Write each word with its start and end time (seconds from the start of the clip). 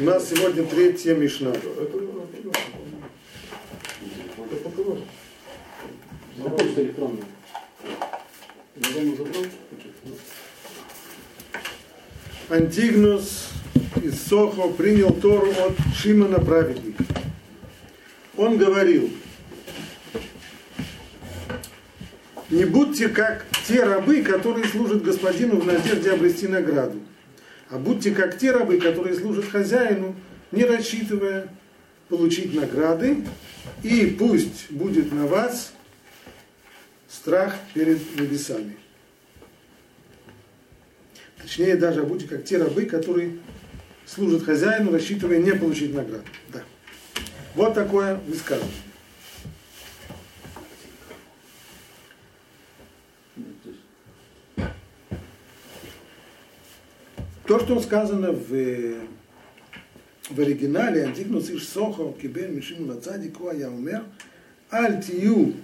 У 0.00 0.02
нас 0.02 0.30
сегодня 0.30 0.64
третья 0.64 1.14
Мишна. 1.14 1.52
Почта 6.56 6.82
электронная. 6.82 7.24
Антигнус 12.48 13.50
из 14.02 14.26
Сохо 14.26 14.68
принял 14.68 15.12
Тору 15.12 15.50
от 15.50 15.76
Шимона 15.94 16.38
праведника. 16.38 17.04
Он 18.38 18.56
говорил, 18.56 19.10
не 22.48 22.64
будьте 22.64 23.10
как 23.10 23.44
те 23.68 23.84
рабы, 23.84 24.22
которые 24.22 24.66
служат 24.66 25.02
господину 25.02 25.60
в 25.60 25.66
надежде 25.66 26.10
обрести 26.10 26.48
награду, 26.48 26.98
а 27.70 27.78
будьте 27.78 28.10
как 28.10 28.36
те 28.36 28.50
рабы, 28.50 28.78
которые 28.78 29.14
служат 29.14 29.44
хозяину, 29.44 30.14
не 30.50 30.64
рассчитывая 30.64 31.48
получить 32.08 32.52
награды, 32.54 33.24
и 33.82 34.06
пусть 34.06 34.70
будет 34.70 35.12
на 35.12 35.26
вас 35.26 35.72
страх 37.08 37.54
перед 37.72 38.18
небесами. 38.18 38.76
Точнее, 41.40 41.76
даже 41.76 42.02
будьте 42.02 42.26
как 42.26 42.44
те 42.44 42.58
рабы, 42.58 42.86
которые 42.86 43.38
служат 44.04 44.42
хозяину, 44.42 44.92
рассчитывая 44.92 45.38
не 45.38 45.52
получить 45.52 45.94
награду. 45.94 46.24
Да. 46.52 46.62
Вот 47.54 47.74
такое 47.74 48.16
высказывание. 48.26 48.74
То, 57.50 57.58
что 57.58 57.80
сказано 57.80 58.30
в, 58.30 58.94
в 60.30 60.38
оригинале, 60.38 61.02
Антигнус 61.02 61.50
Иш 61.50 61.66
Сохо, 61.66 62.14
Кибен 62.22 62.54
Мишим 62.54 62.88
Лацадику, 62.88 63.50
я 63.50 63.68
умер, 63.68 64.04
Аль 64.70 65.02
Тию, 65.02 65.54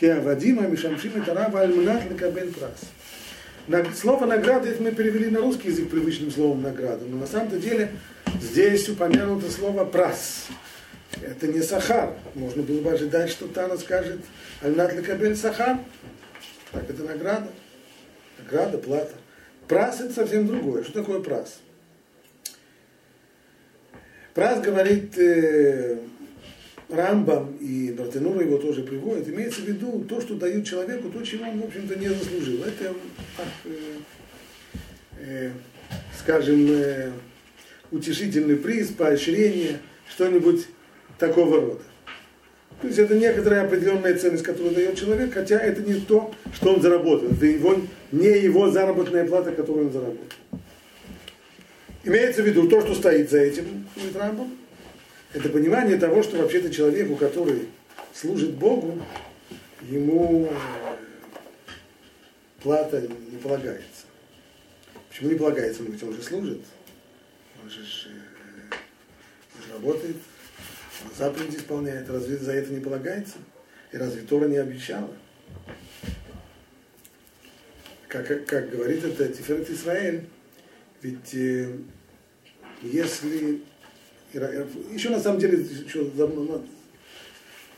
Кеавадима 0.00 0.66
Мишамшим 0.68 1.22
Тарава 1.22 1.60
Аль-Мунат 1.60 2.10
Лекабель 2.10 2.50
Прас. 2.50 3.90
Слово 3.94 4.24
награда 4.24 4.70
это 4.70 4.82
мы 4.82 4.90
перевели 4.90 5.28
на 5.28 5.40
русский 5.40 5.68
язык 5.68 5.90
привычным 5.90 6.30
словом 6.30 6.62
награда, 6.62 7.04
но 7.04 7.18
на 7.18 7.26
самом-то 7.26 7.58
деле 7.58 7.90
здесь 8.40 8.88
упомянуто 8.88 9.50
слово 9.50 9.84
прас. 9.84 10.46
Это 11.20 11.46
не 11.46 11.60
сахар. 11.60 12.14
Можно 12.36 12.62
было 12.62 12.80
бы 12.80 12.90
ожидать, 12.90 13.28
что 13.28 13.48
Тана 13.48 13.76
скажет 13.76 14.20
Альнат 14.62 14.94
Лекабель 14.94 15.36
Сахар. 15.36 15.76
Так 16.72 16.88
это 16.88 17.02
награда. 17.02 17.48
Награда, 18.38 18.78
плата. 18.78 19.12
Прас 19.68 20.00
это 20.00 20.12
совсем 20.14 20.46
другое. 20.46 20.82
Что 20.82 20.94
такое 20.94 21.20
прас? 21.20 21.60
Прас 24.34 24.60
говорит 24.60 25.18
э, 25.18 25.98
Рамбам 26.88 27.56
и 27.60 27.92
Бартенура 27.92 28.42
его 28.42 28.56
тоже 28.56 28.82
приводит, 28.82 29.28
имеется 29.28 29.60
в 29.60 29.64
виду 29.64 30.04
то, 30.08 30.20
что 30.20 30.34
дают 30.34 30.66
человеку, 30.66 31.10
то, 31.10 31.22
чего 31.22 31.44
он, 31.48 31.60
в 31.60 31.64
общем-то, 31.66 31.96
не 31.96 32.08
заслужил. 32.08 32.62
Это, 32.62 32.94
э, 33.64 33.98
э, 35.18 35.50
скажем, 36.18 36.66
э, 36.70 37.10
утешительный 37.90 38.56
приз, 38.56 38.88
поощрение, 38.88 39.80
что-нибудь 40.08 40.66
такого 41.18 41.60
рода. 41.60 41.82
То 42.80 42.86
есть 42.86 42.98
это 42.98 43.16
некоторая 43.16 43.64
определенная 43.64 44.16
ценность, 44.16 44.44
которую 44.44 44.74
дает 44.74 44.96
человек, 44.96 45.34
хотя 45.34 45.58
это 45.58 45.82
не 45.82 46.00
то, 46.00 46.32
что 46.54 46.74
он 46.74 46.80
заработал. 46.80 47.32
Это 47.32 47.44
его, 47.44 47.76
не 48.12 48.28
его 48.38 48.70
заработная 48.70 49.26
плата, 49.26 49.52
которую 49.52 49.86
он 49.86 49.92
заработал. 49.92 50.26
Имеется 52.04 52.42
в 52.42 52.46
виду 52.46 52.68
то, 52.68 52.80
что 52.80 52.94
стоит 52.94 53.30
за 53.30 53.38
этим, 53.38 53.86
Рамбом, 54.14 54.56
это 55.34 55.48
понимание 55.50 55.98
того, 55.98 56.22
что 56.22 56.38
вообще-то 56.38 56.72
человеку, 56.72 57.16
который 57.16 57.68
служит 58.14 58.54
Богу, 58.54 59.02
ему 59.82 60.48
плата 62.62 63.00
не 63.00 63.38
полагается. 63.38 64.06
Почему 65.08 65.30
не 65.30 65.36
полагается? 65.36 65.82
Ну, 65.82 65.92
ведь 65.92 66.02
он 66.02 66.14
же 66.14 66.22
служит, 66.22 66.60
он 67.62 67.70
же, 67.70 67.80
э, 67.80 68.74
он 69.56 69.62
же 69.66 69.72
работает, 69.74 70.16
заповедь 71.16 71.56
исполняет, 71.56 72.08
разве 72.08 72.38
за 72.38 72.52
это 72.52 72.72
не 72.72 72.80
полагается? 72.80 73.36
И 73.92 73.96
разве 73.96 74.22
Тора 74.22 74.46
не 74.46 74.56
обещала? 74.56 75.10
Как, 78.08 78.46
как, 78.46 78.70
говорит 78.70 79.04
это 79.04 79.28
Тиферет 79.28 79.68
Исраэль, 79.70 80.24
ведь 81.02 81.34
э, 81.34 81.76
если... 82.82 83.60
Еще 84.92 85.10
на 85.10 85.20
самом 85.20 85.38
деле, 85.38 85.58
еще 85.58 86.10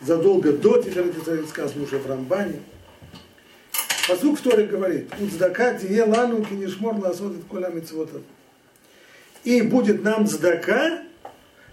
задолго 0.01 0.53
до 0.53 0.83
Тиферет 0.83 1.19
Исраэль 1.19 1.47
сказано 1.47 1.83
уже 1.85 1.99
в 1.99 2.07
Рамбане, 2.07 2.61
Посук 4.11 4.41
в 4.41 4.43
Торе 4.43 4.67
говорит, 4.67 5.09
«Уцдака 5.21 5.79
тие 5.79 6.03
лану 6.03 6.45
кинешмор 6.45 6.97
ласот 6.97 7.45
коля 7.49 7.69
митцвотов». 7.69 8.23
И 9.45 9.63
будет 9.63 10.03
нам 10.03 10.27
цдака, 10.27 11.05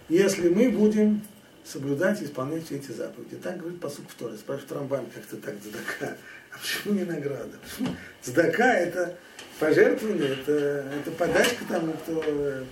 если 0.07 0.50
мы 0.50 0.69
будем 0.69 1.22
соблюдать 1.66 2.22
и 2.22 2.25
исполнять 2.25 2.66
все 2.66 2.75
эти 2.75 2.91
заповеди. 2.91 3.38
Так 3.38 3.57
говорит 3.57 3.79
посук 3.79 4.06
в 4.07 4.13
Торе. 4.13 4.38
Спрашивает 4.38 4.72
Рамбан, 4.72 5.06
как 5.13 5.25
то 5.25 5.38
так 5.38 5.56
цдака? 5.62 6.18
А 6.52 6.58
почему 6.58 6.94
не 6.96 7.03
награда? 7.03 7.58
Почему? 7.63 7.96
Цдака 8.22 8.74
это 8.74 9.18
пожертвование, 9.59 10.34
это, 10.34 10.85
это 11.00 11.12
подачка 11.12 11.63
тому, 11.69 11.94
кто 11.94 12.24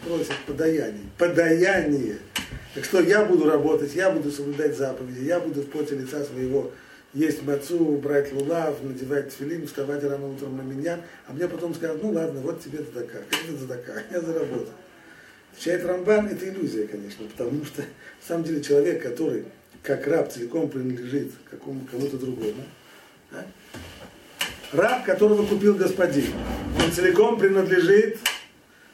просит 0.05 0.35
подаяние. 0.45 1.03
Подаяние. 1.17 2.17
Так 2.73 2.85
что 2.85 2.99
я 3.01 3.25
буду 3.25 3.49
работать, 3.49 3.95
я 3.95 4.11
буду 4.11 4.31
соблюдать 4.31 4.77
заповеди, 4.77 5.23
я 5.23 5.39
буду 5.39 5.61
в 5.61 5.69
поте 5.69 5.95
лица 5.95 6.23
своего 6.23 6.71
есть 7.15 7.43
мацу, 7.43 7.97
брать 7.97 8.33
лулав, 8.33 8.83
надевать 8.83 9.29
тфилин, 9.29 9.65
вставать 9.65 10.03
рано 10.03 10.27
утром 10.27 10.57
на 10.57 10.61
меня, 10.61 10.99
а 11.27 11.33
мне 11.33 11.47
потом 11.47 11.73
скажут, 11.73 12.03
ну 12.03 12.11
ладно, 12.11 12.41
вот 12.41 12.61
тебе 12.61 12.79
задака. 12.79 13.19
Это 13.19 13.57
задака? 13.57 14.03
Я 14.11 14.19
заработал. 14.19 14.73
Отвечает 15.53 15.85
Рамбан, 15.85 16.27
это 16.27 16.49
иллюзия, 16.49 16.85
конечно, 16.85 17.25
потому 17.27 17.63
что, 17.63 17.81
на 17.81 18.27
самом 18.27 18.43
деле, 18.43 18.61
человек, 18.61 19.01
который 19.01 19.45
как 19.81 20.05
раб 20.07 20.29
целиком 20.29 20.69
принадлежит 20.69 21.31
какому, 21.49 21.87
кому-то 21.89 22.17
другому, 22.17 22.65
да? 23.31 23.45
Раб, 24.75 25.05
которого 25.05 25.45
купил 25.45 25.75
господин, 25.75 26.31
он 26.83 26.91
целиком 26.91 27.39
принадлежит 27.39 28.19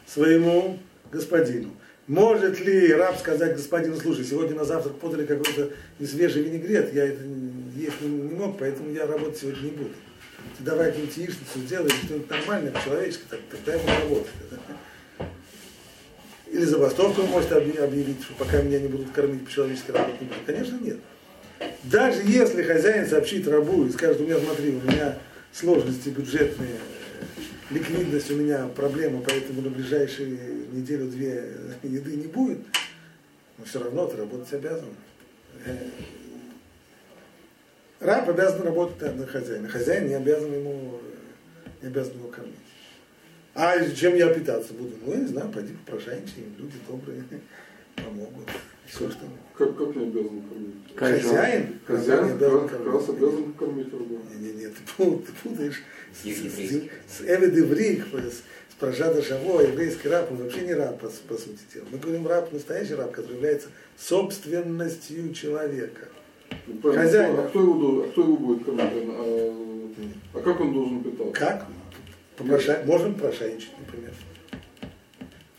своему 0.05 0.79
господину. 1.11 1.71
Может 2.07 2.59
ли 2.59 2.93
раб 2.93 3.17
сказать 3.17 3.55
господину, 3.55 3.95
слушай, 3.97 4.25
сегодня 4.25 4.55
на 4.55 4.65
завтрак 4.65 4.95
подали 4.95 5.25
какой-то 5.25 5.69
несвежий 5.99 6.43
винегрет, 6.43 6.93
я 6.93 7.05
это 7.05 7.23
есть 7.75 8.01
не, 8.01 8.35
мог, 8.35 8.57
поэтому 8.57 8.91
я 8.91 9.05
работать 9.05 9.37
сегодня 9.37 9.61
не 9.61 9.71
буду. 9.71 9.91
Ты 10.57 10.63
давай 10.63 10.87
какую-нибудь 10.87 11.17
яичницу 11.17 11.59
сделай, 11.65 11.89
что-нибудь 11.89 12.29
нормальное, 12.29 12.71
по-человечески, 12.71 13.23
так, 13.29 13.39
тогда 13.49 13.73
я 13.73 13.79
буду 13.79 13.93
работать. 13.93 14.31
Или 16.47 16.65
забастовку 16.65 17.21
может 17.23 17.51
объявить, 17.53 18.23
что 18.23 18.33
пока 18.33 18.61
меня 18.61 18.79
не 18.79 18.89
будут 18.89 19.11
кормить 19.11 19.45
по-человечески 19.45 19.91
работать. 19.91 20.27
Конечно, 20.45 20.77
нет. 20.81 20.97
Даже 21.83 22.21
если 22.23 22.63
хозяин 22.63 23.07
сообщит 23.07 23.47
рабу 23.47 23.85
и 23.85 23.91
скажет, 23.91 24.19
у 24.19 24.23
меня, 24.25 24.37
смотри, 24.39 24.71
у 24.71 24.81
меня 24.81 25.17
сложности 25.51 26.09
бюджетные, 26.09 26.77
ликвидность 27.69 28.31
у 28.31 28.35
меня 28.35 28.67
проблема, 28.67 29.21
поэтому 29.21 29.61
на 29.61 29.69
ближайшие 29.69 30.37
неделю-две 30.71 31.55
еды 31.83 32.15
не 32.15 32.27
будет, 32.27 32.59
но 33.57 33.65
все 33.65 33.83
равно 33.83 34.07
ты 34.07 34.17
работать 34.17 34.53
обязан. 34.53 34.89
Э, 35.65 35.89
раб 37.99 38.29
обязан 38.29 38.63
работать 38.63 39.15
на 39.15 39.27
хозяина. 39.27 39.67
Хозяин 39.67 40.07
не 40.07 40.15
обязан 40.15 40.53
ему, 40.53 40.99
не 41.81 41.87
обязан 41.87 42.17
его 42.17 42.29
кормить. 42.29 42.55
А 43.53 43.77
чем 43.91 44.15
я 44.15 44.33
питаться 44.33 44.73
буду? 44.73 44.95
Ну, 45.05 45.11
я 45.11 45.19
не 45.19 45.27
знаю, 45.27 45.51
пойди 45.51 45.73
попрошайничай, 45.73 46.45
люди 46.57 46.77
добрые 46.87 47.23
помогут. 47.95 48.47
Что... 48.87 49.09
Как, 49.57 49.77
как 49.77 49.95
не 49.95 50.03
обязан 50.03 50.41
кормить? 50.41 50.95
Хозяин? 50.95 51.79
Хозяин 51.85 52.25
не 52.25 52.31
обязан 52.31 52.67
как, 52.67 52.77
кормить. 52.83 52.93
раз 52.93 53.09
обязан 53.09 53.53
кормить 53.53 53.93
рабу. 53.93 54.19
Не, 54.29 54.47
не, 54.47 54.53
не, 54.53 54.67
ты, 54.67 54.81
ты 54.97 55.31
путаешь 55.43 55.81
с, 56.13 56.25
с, 56.25 57.17
с 57.17 57.21
Эвид 57.21 57.57
Иврик, 57.57 58.05
с, 58.13 58.37
с 58.37 58.75
Прожада 58.79 59.21
Шаво, 59.21 59.61
еврейский 59.61 60.09
раб, 60.09 60.31
он 60.31 60.37
вообще 60.37 60.61
не 60.61 60.73
раб, 60.73 60.99
по, 60.99 61.07
по 61.07 61.37
сути 61.37 61.59
дела. 61.73 61.85
Мы 61.91 61.99
говорим 61.99 62.27
раб, 62.27 62.51
настоящий 62.51 62.95
раб, 62.95 63.11
который 63.11 63.35
является 63.35 63.69
собственностью 63.97 65.33
человека. 65.33 66.07
Ну, 66.67 66.91
Хозяин. 66.91 67.39
А 67.39 67.47
кто 67.47 67.59
его, 67.61 68.03
а 68.03 68.07
кто 68.09 68.21
его 68.21 68.37
будет 68.37 68.65
кормить? 68.65 68.83
А, 68.83 69.55
а 70.33 70.41
как 70.41 70.59
он 70.59 70.73
должен 70.73 71.03
питаться? 71.03 71.33
Как? 71.33 71.67
Попрошай- 72.37 72.85
Можно 72.85 73.13
попрошайничать, 73.13 73.71
например. 73.79 74.13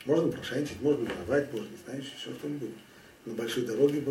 Можно 0.04 0.32
попрошайничать, 0.32 0.82
можно 0.82 1.08
воровать, 1.08 1.52
можно, 1.52 1.68
не 1.68 1.76
знаю, 1.84 2.00
еще 2.00 2.36
что-нибудь. 2.36 2.70
На 3.24 3.34
большой 3.34 3.64
дороге 3.64 4.02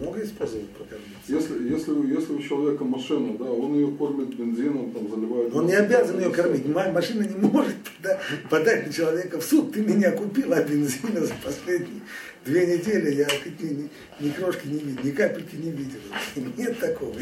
много 0.00 0.26
способов 0.26 0.68
прокормиться. 0.70 1.12
Если, 1.28 1.68
если, 1.72 1.92
если 2.12 2.32
у 2.32 2.42
человека 2.42 2.82
машина, 2.82 3.38
да, 3.38 3.44
он 3.44 3.74
ее 3.74 3.92
кормит 3.96 4.34
бензином, 4.34 4.90
там 4.90 5.08
заливает. 5.08 5.54
Он 5.54 5.66
не 5.66 5.74
обязан 5.74 6.18
ее 6.18 6.30
кормить. 6.30 6.66
Ма- 6.66 6.90
Машина 6.90 7.22
не 7.22 7.36
может 7.36 7.76
да, 8.02 8.20
подать 8.50 8.88
на 8.88 8.92
человека 8.92 9.40
в 9.40 9.44
суд, 9.44 9.72
ты 9.72 9.80
меня 9.82 10.10
купил, 10.10 10.52
а 10.52 10.60
бензина 10.60 11.24
за 11.24 11.34
последние 11.44 12.00
две 12.44 12.66
недели 12.66 13.14
я 13.14 13.28
ни, 13.60 13.88
ни 14.18 14.30
крошки 14.30 14.66
не 14.66 14.78
видел, 14.78 15.04
ни 15.04 15.10
капельки 15.12 15.54
не 15.54 15.70
видел. 15.70 16.00
Нет 16.56 16.80
такого. 16.80 17.14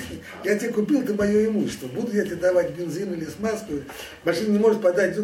Я 0.43 0.59
тебе 0.59 0.73
купил, 0.73 1.03
ты 1.03 1.13
мое 1.13 1.49
имущество. 1.49 1.89
Буду 1.89 2.17
я 2.17 2.25
тебе 2.25 2.37
давать 2.37 2.75
бензин 2.75 3.13
или 3.13 3.27
смазку. 3.27 3.75
Машина 4.25 4.53
не 4.53 4.59
может 4.59 4.81
подать. 4.81 5.15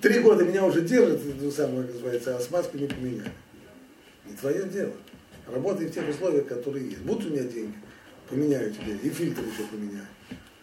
Три 0.00 0.18
года 0.20 0.44
меня 0.44 0.64
уже 0.64 0.80
держит, 0.80 1.20
ну, 1.40 1.50
самое 1.52 1.82
называется, 1.86 2.36
а 2.36 2.40
смазку 2.40 2.78
не 2.78 2.88
поменяли. 2.88 3.30
Не 4.26 4.34
твое 4.34 4.64
дело. 4.64 4.92
Работай 5.52 5.86
в 5.86 5.92
тех 5.92 6.08
условиях, 6.08 6.46
которые 6.46 6.86
есть. 6.86 7.02
Будут 7.02 7.26
у 7.26 7.30
меня 7.30 7.42
деньги, 7.42 7.74
поменяю 8.28 8.72
тебе. 8.72 8.94
И 9.02 9.08
фильтр 9.10 9.42
еще 9.42 9.64
поменяю. 9.70 10.06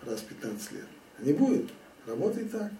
Раз 0.05 0.19
в 0.19 0.25
15 0.25 0.71
лет. 0.73 0.85
А 1.19 1.23
не 1.23 1.33
будет. 1.33 1.69
Работай 2.05 2.45
так. 2.45 2.71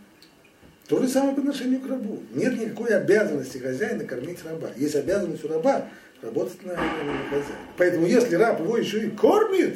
То 0.88 1.01
же 1.01 1.07
самое 1.09 1.36
по 1.36 1.42
отношению 1.42 1.81
к 1.81 1.88
рабу. 1.88 2.24
Нет 2.33 2.57
никакой 2.57 2.95
обязанности 2.95 3.57
хозяина 3.57 4.06
кормить 4.06 4.44
раба. 4.45 4.69
Есть 4.77 4.95
обязанность 4.95 5.44
у 5.44 5.50
раба 5.50 5.89
работать 6.21 6.63
на, 6.63 6.74
на, 6.74 7.04
на 7.04 7.24
хозяина. 7.30 7.57
Поэтому 7.77 8.06
если 8.06 8.36
раб 8.36 8.62
его 8.62 8.77
еще 8.77 9.06
и 9.06 9.09
кормит 9.09 9.75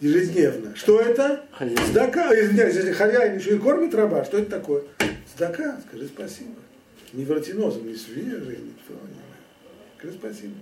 ежедневно, 0.00 0.76
что 0.76 1.00
это? 1.00 1.44
Хозяин. 1.52 1.78
Сдака. 1.86 2.28
Извиняюсь, 2.38 2.74
если 2.74 2.92
хозяин 2.92 3.38
еще 3.38 3.56
и 3.56 3.58
кормит 3.58 3.94
раба, 3.94 4.24
что 4.24 4.38
это 4.38 4.50
такое? 4.50 4.82
Сдака, 5.34 5.80
скажи 5.88 6.06
спасибо. 6.08 6.56
Не 7.14 7.24
вертинозом, 7.24 7.86
не 7.86 7.94
свежий, 7.94 8.58
никто 8.58 8.92
не 8.92 9.22
Скажи 9.98 10.14
спасибо. 10.18 10.54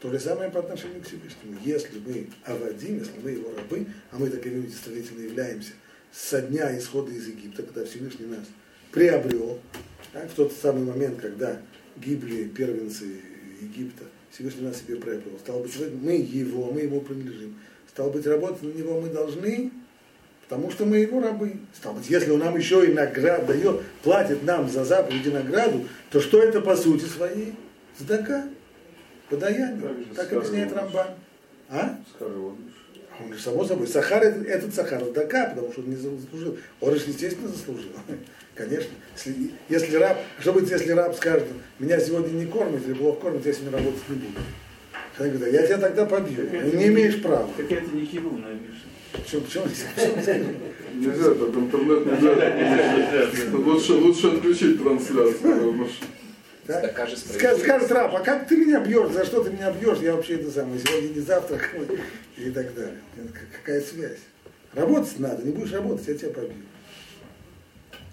То 0.00 0.10
же 0.12 0.20
самое 0.20 0.48
по 0.50 0.60
отношению 0.60 1.02
к 1.02 1.06
Всевышнему. 1.06 1.58
Если 1.64 1.98
мы 1.98 2.28
авадим, 2.44 2.98
если 2.98 3.18
мы 3.22 3.32
его 3.32 3.50
рабы, 3.56 3.86
а 4.12 4.18
мы 4.18 4.30
таковыми 4.30 4.66
действительно 4.66 5.24
являемся 5.24 5.72
со 6.12 6.40
дня 6.40 6.76
исхода 6.78 7.10
из 7.10 7.26
Египта, 7.26 7.64
когда 7.64 7.84
Всевышний 7.84 8.26
нас 8.26 8.44
приобрел, 8.92 9.58
так, 10.12 10.30
в 10.30 10.34
тот 10.34 10.52
самый 10.52 10.84
момент, 10.84 11.20
когда 11.20 11.60
гибли 11.96 12.44
первенцы 12.44 13.20
Египта, 13.60 14.04
Всевышний 14.30 14.62
нас 14.62 14.78
себе 14.78 14.96
приобрел. 14.96 15.36
Стало 15.40 15.62
быть, 15.62 15.74
мы 16.00 16.12
его, 16.12 16.70
мы 16.70 16.82
ему 16.82 17.00
принадлежим. 17.00 17.56
Стало 17.88 18.10
быть, 18.10 18.26
работать 18.26 18.62
на 18.62 18.78
него 18.78 19.00
мы 19.00 19.08
должны, 19.08 19.72
потому 20.44 20.70
что 20.70 20.86
мы 20.86 20.98
его 20.98 21.20
рабы. 21.20 21.56
Стало 21.74 21.94
быть, 21.94 22.08
если 22.08 22.30
он 22.30 22.38
нам 22.38 22.56
еще 22.56 22.86
и 22.88 22.92
наград 22.92 23.46
дает, 23.46 23.82
платит 24.04 24.44
нам 24.44 24.68
за 24.70 24.84
заповеди 24.84 25.30
награду, 25.30 25.88
то 26.10 26.20
что 26.20 26.40
это 26.40 26.60
по 26.60 26.76
сути 26.76 27.04
своей? 27.04 27.54
Сдака, 27.98 28.48
подаяние. 29.30 29.80
Так 30.14 30.32
объясняет 30.32 30.72
Рамбан. 30.72 31.08
А? 31.70 31.98
Скажи, 32.14 32.34
Он 32.38 33.32
же 33.32 33.40
само 33.40 33.64
собой. 33.64 33.86
Сахар, 33.86 34.22
этот 34.22 34.74
Сахар, 34.74 35.04
Сдака, 35.04 35.46
потому 35.54 35.72
что 35.72 35.82
он 35.82 35.90
не 35.90 35.96
заслужил. 35.96 36.56
Он 36.80 36.94
же, 36.94 37.02
естественно, 37.06 37.48
заслужил. 37.48 37.90
Конечно. 38.54 38.90
Если, 39.16 39.50
если 39.68 39.96
раб, 39.96 40.18
что 40.40 40.52
будет, 40.52 40.70
если 40.70 40.90
раб 40.92 41.14
скажет, 41.14 41.46
меня 41.78 42.00
сегодня 42.00 42.32
не 42.32 42.46
кормят 42.46 42.84
или 42.86 42.94
плохо 42.94 43.20
кормят, 43.22 43.46
я 43.46 43.52
сегодня 43.52 43.78
работать 43.78 44.08
не 44.08 44.16
буду. 44.16 44.40
Говорит, 45.18 45.52
я 45.52 45.66
тебя 45.66 45.78
тогда 45.78 46.06
побью. 46.06 46.46
Так 46.46 46.54
это 46.54 46.76
не 46.76 46.86
имеешь 46.88 47.20
права. 47.20 47.48
Так 47.56 47.70
это 47.70 47.90
не 47.94 48.02
Миша. 48.02 48.82
Почему, 49.12 49.40
почему, 49.42 49.64
почему? 49.64 50.54
Нельзя, 50.94 51.34
так 51.34 51.54
интернет 51.54 52.06
нельзя. 52.06 53.56
Лучше, 53.56 53.92
лучше 53.94 54.26
отключить 54.28 54.82
трансляцию. 54.82 55.38
потому 55.40 55.86
что- 55.86 56.06
Да? 56.68 56.80
Так, 56.82 56.94
кажется, 56.94 57.26
Ска- 57.32 57.58
Скажет 57.58 57.90
раб, 57.90 58.14
а 58.14 58.20
как 58.20 58.46
ты 58.46 58.56
меня 58.58 58.78
бьешь, 58.80 59.10
за 59.10 59.24
что 59.24 59.42
ты 59.42 59.50
меня 59.50 59.72
бьешь, 59.72 59.98
я 59.98 60.14
вообще 60.14 60.34
это 60.34 60.50
самое, 60.50 60.78
сегодня 60.78 61.08
не 61.08 61.20
завтракал 61.20 61.80
и 62.36 62.50
так 62.50 62.74
далее. 62.74 62.98
Какая 63.56 63.80
связь? 63.80 64.18
Работать 64.74 65.18
надо, 65.18 65.42
не 65.44 65.50
будешь 65.52 65.72
работать, 65.72 66.06
я 66.06 66.14
тебя 66.14 66.28
побью. 66.30 66.62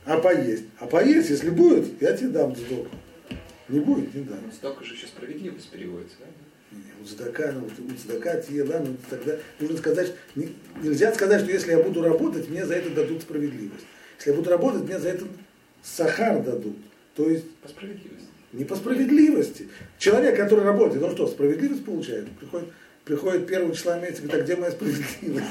А 0.06 0.18
поесть? 0.20 0.64
А 0.80 0.88
поесть, 0.88 1.30
если 1.30 1.50
будет, 1.50 2.02
я 2.02 2.16
тебе 2.16 2.30
дам 2.30 2.56
сдоку. 2.56 2.88
Не 3.68 3.80
будет, 3.82 4.14
не 4.16 4.24
дам. 4.24 4.40
Столько 4.54 4.86
же 4.86 4.94
еще 4.94 5.08
справедливость 5.08 5.70
переводится, 5.70 6.16
да? 6.20 6.26
Уцдака, 7.04 7.52
ну, 7.54 7.68
уцдака, 7.94 8.42
тиела, 8.42 8.80
ну, 8.80 8.96
тогда 9.10 9.38
нужно 9.60 9.78
сказать, 9.78 10.08
что 10.08 10.16
не- 10.36 10.56
нельзя 10.82 11.14
сказать, 11.14 11.42
что 11.42 11.52
если 11.52 11.72
я 11.72 11.80
буду 11.84 12.02
работать, 12.04 12.50
мне 12.50 12.66
за 12.66 12.76
это 12.76 12.90
дадут 12.92 13.22
справедливость. 13.24 13.86
Если 14.18 14.30
я 14.32 14.36
буду 14.38 14.50
работать, 14.50 14.84
мне 14.84 14.98
за 15.00 15.10
это 15.10 15.26
сахар 15.84 16.42
дадут. 16.42 16.78
То 17.16 17.30
есть 17.30 17.50
По 17.58 17.68
справедливости. 17.70 18.28
Не 18.56 18.64
по 18.66 18.76
справедливости. 18.76 19.68
Человек, 19.98 20.38
который 20.38 20.64
работает, 20.66 21.04
он 21.04 21.12
что, 21.12 21.28
справедливость 21.28 21.86
получает? 21.86 22.30
Приходит, 22.40 22.70
приходит 23.04 23.48
первого 23.48 23.76
числа 23.76 24.00
месяца, 24.00 24.24
говорит, 24.24 24.42
а 24.42 24.44
где 24.44 24.56
моя 24.56 24.72
справедливость? 24.72 25.46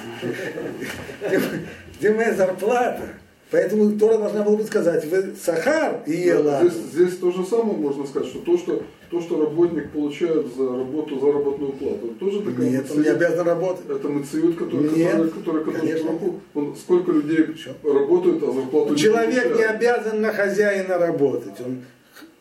Где, 1.98 2.10
моя 2.10 2.34
зарплата? 2.34 3.02
Поэтому 3.50 3.96
Тора 3.98 4.18
должна 4.18 4.42
была 4.42 4.56
бы 4.56 4.64
сказать, 4.64 5.04
вы 5.04 5.34
сахар 5.40 6.00
и 6.06 6.12
ела. 6.12 6.60
Здесь, 6.62 6.82
здесь 6.92 7.16
то 7.18 7.30
же 7.30 7.44
самое 7.44 7.76
можно 7.76 8.04
сказать, 8.06 8.28
что 8.28 8.40
то, 8.40 8.58
что 8.58 8.82
то, 9.10 9.20
что 9.20 9.44
работник 9.44 9.92
получает 9.92 10.46
за 10.56 10.64
работу, 10.76 11.20
заработную 11.20 11.72
плату, 11.74 12.06
это 12.06 12.14
тоже 12.18 12.40
такая 12.40 12.68
Нет, 12.68 12.90
он 12.90 12.96
не 13.02 13.10
мациют. 13.10 13.22
обязан 13.22 13.46
работать. 13.46 13.84
Это 13.88 14.08
мациют, 14.08 14.56
который, 14.56 14.88
Нет, 14.90 15.12
который, 15.12 15.30
который, 15.30 15.64
который 15.64 15.80
конечно. 15.80 16.18
Он, 16.54 16.74
сколько 16.74 17.12
людей 17.12 17.44
Почему? 17.44 17.74
работают, 17.84 18.42
а 18.42 18.50
зарплату 18.52 18.96
Человек 18.96 19.34
не 19.34 19.50
получают. 19.50 19.76
обязан 19.76 20.20
на 20.20 20.32
хозяина 20.32 20.98
работать. 20.98 21.60
Он 21.64 21.82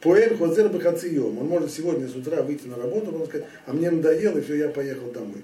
Поэль 0.04 0.36
хозер 0.38 0.68
бахацием. 0.70 1.38
Он 1.38 1.48
может 1.48 1.72
сегодня 1.72 2.08
с 2.08 2.16
утра 2.16 2.42
выйти 2.42 2.68
на 2.68 2.76
работу, 2.76 3.16
он 3.16 3.26
сказать, 3.26 3.48
а 3.66 3.74
мне 3.74 3.90
надоело, 3.90 4.38
и 4.38 4.42
все, 4.42 4.56
я 4.56 4.70
поехал 4.70 5.10
домой. 5.12 5.44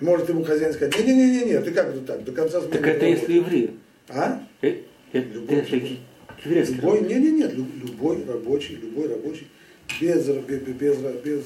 И 0.00 0.04
может 0.04 0.28
ему 0.28 0.42
хозяин 0.42 0.72
сказать, 0.72 0.98
не-не-не, 0.98 1.60
ты 1.60 1.70
как 1.70 1.88
это 1.90 2.00
так, 2.00 2.24
до 2.24 2.32
конца 2.32 2.60
смены 2.60 2.72
Так 2.72 2.86
это 2.86 3.06
работы». 3.06 3.06
если 3.06 3.32
еврей. 3.34 3.70
А? 4.08 4.42
Э, 4.62 4.74
Это 5.12 5.28
Любой. 5.28 6.00
Любой, 6.44 7.00
не, 7.02 7.14
не, 7.16 7.30
нет, 7.32 7.52
лю- 7.54 7.66
любой 7.84 8.24
рабочий, 8.24 8.76
любой 8.76 9.08
рабочий, 9.08 9.46
без, 10.00 10.26
без, 10.26 10.60
без, 10.60 10.96
без 11.22 11.42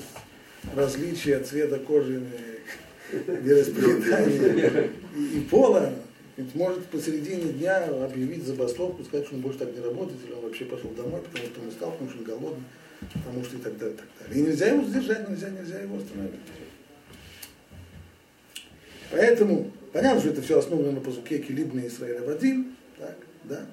различия 0.74 1.40
цвета 1.40 1.78
кожи, 1.78 2.22
э, 3.12 3.40
вероисповедания 3.42 4.90
и, 5.16 5.38
и 5.38 5.40
пола, 5.40 5.92
ведь 6.36 6.54
может 6.54 6.86
посередине 6.86 7.52
дня 7.52 7.84
объявить 8.04 8.44
забастовку, 8.44 9.04
сказать, 9.04 9.26
что 9.26 9.36
он 9.36 9.42
больше 9.42 9.60
так 9.60 9.74
не 9.74 9.80
работает, 9.80 10.18
или 10.26 10.32
он 10.32 10.42
вообще 10.42 10.64
пошел 10.64 10.90
домой, 10.90 11.20
потому 11.20 11.46
что 11.46 11.60
он 11.60 11.68
устал, 11.68 11.90
потому 11.92 12.10
что 12.10 12.18
он 12.18 12.24
голодный, 12.24 12.64
потому 13.12 13.44
что 13.44 13.56
и 13.56 13.60
так 13.60 13.78
далее, 13.78 13.94
и 13.94 13.98
так 13.98 14.08
далее. 14.20 14.42
И 14.42 14.46
нельзя 14.48 14.66
его 14.68 14.84
сдержать, 14.84 15.28
нельзя, 15.28 15.50
нельзя 15.50 15.80
его 15.80 15.96
остановить. 15.96 16.40
Поэтому, 19.10 19.70
понятно, 19.92 20.20
что 20.20 20.30
это 20.30 20.42
все 20.42 20.58
основано 20.58 20.90
на 20.90 21.00
позуке 21.00 21.38
Килибна 21.38 21.86
Израиля 21.86 22.22
Вадим, 22.22 22.74
так, 22.98 23.16
да, 23.44 23.66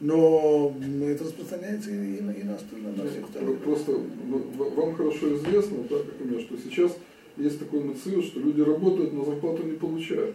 но, 0.00 0.74
это 1.02 1.24
распространяется 1.24 1.90
и, 1.90 2.16
и 2.16 2.20
на, 2.20 2.32
и 2.32 2.42
на, 2.42 2.56
остальных, 2.56 2.96
на 2.96 3.08
всех 3.08 3.24
остальных. 3.24 3.58
Просто 3.60 3.92
ну, 3.92 4.38
вам 4.74 4.94
хорошо 4.96 5.34
известно, 5.36 5.84
так 5.84 6.04
как 6.04 6.20
и 6.20 6.24
мне, 6.24 6.40
что 6.40 6.56
сейчас 6.58 6.92
есть 7.36 7.58
такой 7.58 7.80
мациют, 7.80 8.26
что 8.26 8.40
люди 8.40 8.60
работают, 8.60 9.12
но 9.12 9.24
зарплату 9.24 9.62
не 9.62 9.76
получают. 9.76 10.34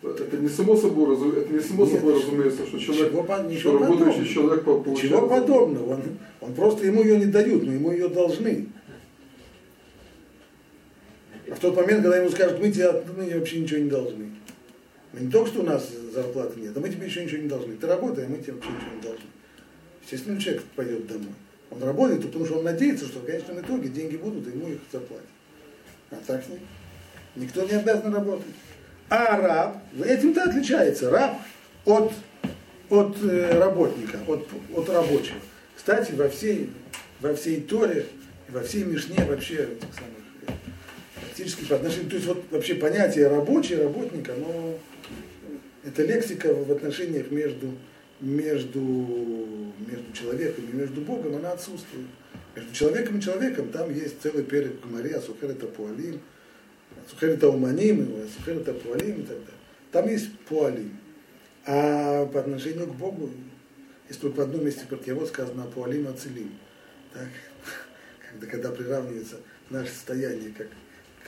Это 0.00 0.36
не 0.36 0.48
само 0.48 0.76
собой, 0.76 1.08
разу- 1.16 1.32
это 1.32 1.52
не 1.52 1.58
само 1.60 1.84
Нет, 1.84 1.94
собой 1.94 2.14
разумеется, 2.14 2.66
что 2.66 2.78
человек, 2.78 3.12
Ничего, 3.12 3.58
что 3.58 3.78
работающий 3.78 4.04
подобного. 4.04 4.26
человек 4.28 4.64
по- 4.64 4.80
получает. 4.80 5.04
Ничего 5.12 5.28
подобного. 5.28 5.94
Он, 5.94 6.02
он 6.40 6.54
просто 6.54 6.86
ему 6.86 7.02
ее 7.02 7.18
не 7.18 7.26
дают, 7.26 7.64
но 7.64 7.72
ему 7.72 7.90
ее 7.90 8.08
должны. 8.08 8.68
А 11.50 11.54
в 11.54 11.58
тот 11.58 11.74
момент, 11.76 12.02
когда 12.02 12.18
ему 12.18 12.30
скажут, 12.30 12.60
мы 12.60 12.70
тебе 12.70 12.86
отныне 12.86 13.38
вообще 13.38 13.60
ничего 13.60 13.80
не 13.80 13.90
должны. 13.90 14.30
Мы 15.12 15.20
не 15.20 15.30
только 15.30 15.48
что 15.48 15.60
у 15.60 15.64
нас 15.64 15.90
зарплаты 16.12 16.60
нет, 16.60 16.76
а 16.76 16.80
мы 16.80 16.90
тебе 16.90 17.06
еще 17.06 17.24
ничего 17.24 17.42
не 17.42 17.48
должны. 17.48 17.74
Ты 17.76 17.86
работай, 17.86 18.26
а 18.26 18.28
мы 18.28 18.36
тебе 18.38 18.52
вообще 18.52 18.70
ничего 18.70 18.94
не 18.96 19.02
должны. 19.02 19.24
Естественно, 20.02 20.40
человек 20.40 20.62
пойдет 20.76 21.06
домой. 21.06 21.32
Он 21.70 21.82
работает, 21.82 22.22
потому 22.22 22.44
что 22.46 22.58
он 22.58 22.64
надеется, 22.64 23.06
что 23.06 23.18
в 23.20 23.24
конечном 23.24 23.60
итоге 23.60 23.88
деньги 23.88 24.16
будут, 24.16 24.46
и 24.46 24.50
ему 24.50 24.68
их 24.68 24.78
заплатят. 24.92 25.26
А 26.10 26.16
так 26.26 26.48
нет. 26.48 26.60
Никто 27.36 27.64
не 27.64 27.72
обязан 27.72 28.14
работать. 28.14 28.46
А 29.10 29.36
раб, 29.40 29.78
этим-то 30.04 30.44
отличается. 30.44 31.10
Раб 31.10 31.38
от, 31.86 32.12
от 32.90 33.16
э, 33.22 33.58
работника, 33.58 34.18
от, 34.26 34.46
от 34.74 34.88
рабочего. 34.90 35.38
Кстати, 35.76 36.12
во 36.12 36.28
всей, 36.28 36.70
во 37.20 37.34
всей 37.34 37.62
Торе, 37.62 38.06
во 38.48 38.60
всей 38.60 38.84
Мишне 38.84 39.24
вообще 39.24 39.54
этих 39.54 39.94
самых, 39.94 40.24
э, 40.46 40.52
практически 41.20 41.64
по 41.64 41.76
отношению, 41.76 42.10
то 42.10 42.16
есть 42.16 42.28
вот 42.28 42.44
вообще 42.50 42.74
понятие 42.74 43.28
рабочий, 43.28 43.76
работник, 43.76 44.28
оно, 44.28 44.78
это 45.84 46.02
лексика 46.02 46.52
в 46.52 46.70
отношениях 46.70 47.30
между, 47.30 47.72
между, 48.20 48.80
между 48.80 50.12
человеком 50.12 50.64
и 50.70 50.76
между 50.76 51.00
Богом, 51.00 51.36
она 51.36 51.52
отсутствует. 51.52 52.06
Между 52.54 52.74
человеком 52.74 53.18
и 53.18 53.22
человеком 53.22 53.68
там 53.70 53.94
есть 53.94 54.20
целый 54.20 54.44
перед 54.44 54.84
Мария, 54.84 55.20
Сухер 55.20 55.50
это 55.50 55.66
Пуалим, 55.66 56.20
Сухер 57.08 57.30
это 57.30 57.48
Уманим, 57.48 58.10
Сухер 58.36 58.58
это 58.58 58.74
Пуалим 58.74 59.20
и 59.20 59.22
так 59.22 59.38
далее. 59.38 59.58
Там 59.92 60.08
есть 60.08 60.38
Пуалим. 60.40 60.98
А 61.66 62.26
по 62.26 62.40
отношению 62.40 62.86
к 62.86 62.94
Богу, 62.94 63.30
есть 64.08 64.20
только 64.20 64.36
в 64.36 64.40
одном 64.40 64.64
месте 64.64 64.84
вот 64.88 65.28
сказано 65.28 65.64
Пуалим 65.64 66.08
Ацелим. 66.08 66.52
Так? 67.12 67.28
Когда, 68.30 68.46
когда 68.46 68.70
приравнивается 68.70 69.36
наше 69.70 69.90
состояние 69.90 70.52
как 70.56 70.68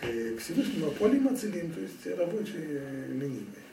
к, 0.00 0.02
к 0.02 0.40
Всевышнему, 0.40 0.88
а 0.88 0.90
Пуалим 0.90 1.29
Ацелим, 1.29 1.73
то 1.73 1.81
есть 1.81 2.19
рабочие 2.19 2.83
ленивые. 3.09 3.64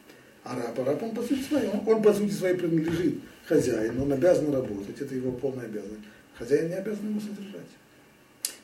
А 0.43 0.55
раб, 0.55 0.79
а 0.79 0.85
раб 0.85 1.03
он 1.03 1.13
по 1.13 1.21
сути 1.23 1.41
своей, 1.41 1.67
он, 1.67 1.83
он 1.85 2.01
по 2.01 2.13
сути 2.13 2.31
своей 2.31 2.55
принадлежит 2.55 3.15
хозяину, 3.45 4.03
он 4.03 4.13
обязан 4.13 4.53
работать, 4.53 4.99
это 5.01 5.13
его 5.13 5.33
полная 5.33 5.65
обязанность. 5.65 6.05
Хозяин 6.37 6.69
не 6.69 6.75
обязан 6.75 7.09
его 7.09 7.19
содержать. 7.19 7.67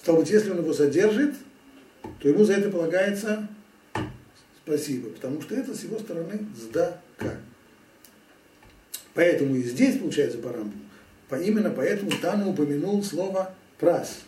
Стало 0.01 0.19
быть, 0.19 0.29
если 0.29 0.51
он 0.51 0.59
его 0.59 0.73
содержит, 0.73 1.35
то 2.19 2.29
ему 2.29 2.43
за 2.43 2.53
это 2.53 2.69
полагается 2.69 3.47
спасибо, 4.65 5.09
потому 5.09 5.41
что 5.41 5.55
это 5.55 5.75
с 5.75 5.83
его 5.83 5.99
стороны 5.99 6.39
сдака. 6.55 7.37
Поэтому 9.13 9.55
и 9.55 9.63
здесь, 9.63 9.99
получается, 9.99 10.37
по 10.39 10.51
Рамбу, 10.51 10.77
по, 11.29 11.35
именно 11.35 11.69
поэтому 11.69 12.11
Тана 12.21 12.47
упомянул 12.47 13.03
слово 13.03 13.53
«прас». 13.79 14.21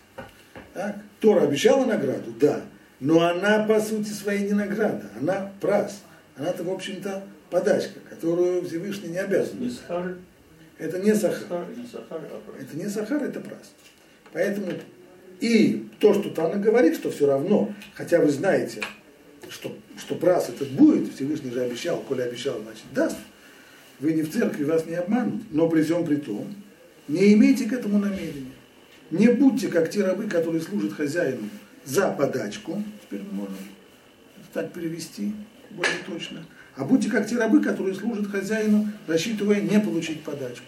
Так? 0.74 0.98
Тора 1.20 1.44
обещала 1.44 1.86
награду, 1.86 2.32
да, 2.40 2.62
но 3.00 3.22
она 3.22 3.66
по 3.66 3.80
сути 3.80 4.10
своей 4.10 4.46
не 4.46 4.54
награда, 4.54 5.10
она 5.20 5.52
прас. 5.62 6.04
Она-то, 6.38 6.64
в 6.64 6.70
общем-то, 6.70 7.24
подачка, 7.50 8.00
которую 8.10 8.66
Всевышний 8.66 9.10
не 9.10 9.20
обязан. 9.20 9.60
Не 9.60 9.70
сахар, 9.70 10.18
Это 10.78 11.00
не 11.00 11.16
сахар. 11.16 11.48
сахар, 11.48 11.66
не 11.78 11.88
сахар, 11.88 12.22
а. 12.30 12.62
Это 12.62 12.78
не 12.78 12.90
сахар, 12.90 13.24
это 13.24 13.40
прас. 13.40 13.74
Поэтому 14.34 14.74
и 15.42 15.88
то, 16.00 16.14
что 16.14 16.30
Тана 16.30 16.56
говорит, 16.56 16.96
что 16.96 17.12
все 17.12 17.28
равно, 17.28 17.74
хотя 17.94 18.20
вы 18.20 18.30
знаете, 18.30 18.82
что, 19.50 19.76
что 19.98 20.16
прас 20.16 20.50
этот 20.50 20.70
будет, 20.70 21.14
Всевышний 21.14 21.52
же 21.52 21.62
обещал, 21.62 21.98
коли 22.08 22.22
обещал, 22.22 22.62
значит 22.62 22.86
даст, 22.94 23.18
вы 24.00 24.14
не 24.14 24.24
в 24.24 24.32
церкви, 24.32 24.64
вас 24.64 24.86
не 24.86 24.96
обманут, 24.96 25.42
но 25.52 25.70
при 25.70 25.84
всем 25.84 26.06
при 26.06 26.18
том, 26.18 26.54
не 27.08 27.34
имейте 27.34 27.66
к 27.66 27.74
этому 27.74 28.00
намерения. 28.00 28.52
Не 29.12 29.28
будьте 29.28 29.68
как 29.68 29.90
те 29.90 30.04
рабы, 30.04 30.28
которые 30.28 30.62
служат 30.62 30.94
хозяину 30.94 31.50
за 31.86 32.12
подачку, 32.12 32.84
теперь 33.04 33.22
мы 33.30 33.42
можем 33.42 33.58
так 34.54 34.72
перевести 34.74 35.34
более 35.72 35.98
точно, 36.08 36.44
а 36.76 36.84
будьте 36.84 37.10
как 37.10 37.28
те 37.28 37.38
рабы, 37.38 37.62
которые 37.62 37.94
служат 37.94 38.28
хозяину, 38.28 38.90
рассчитывая 39.08 39.62
не 39.62 39.80
получить 39.80 40.24
подачку. 40.24 40.66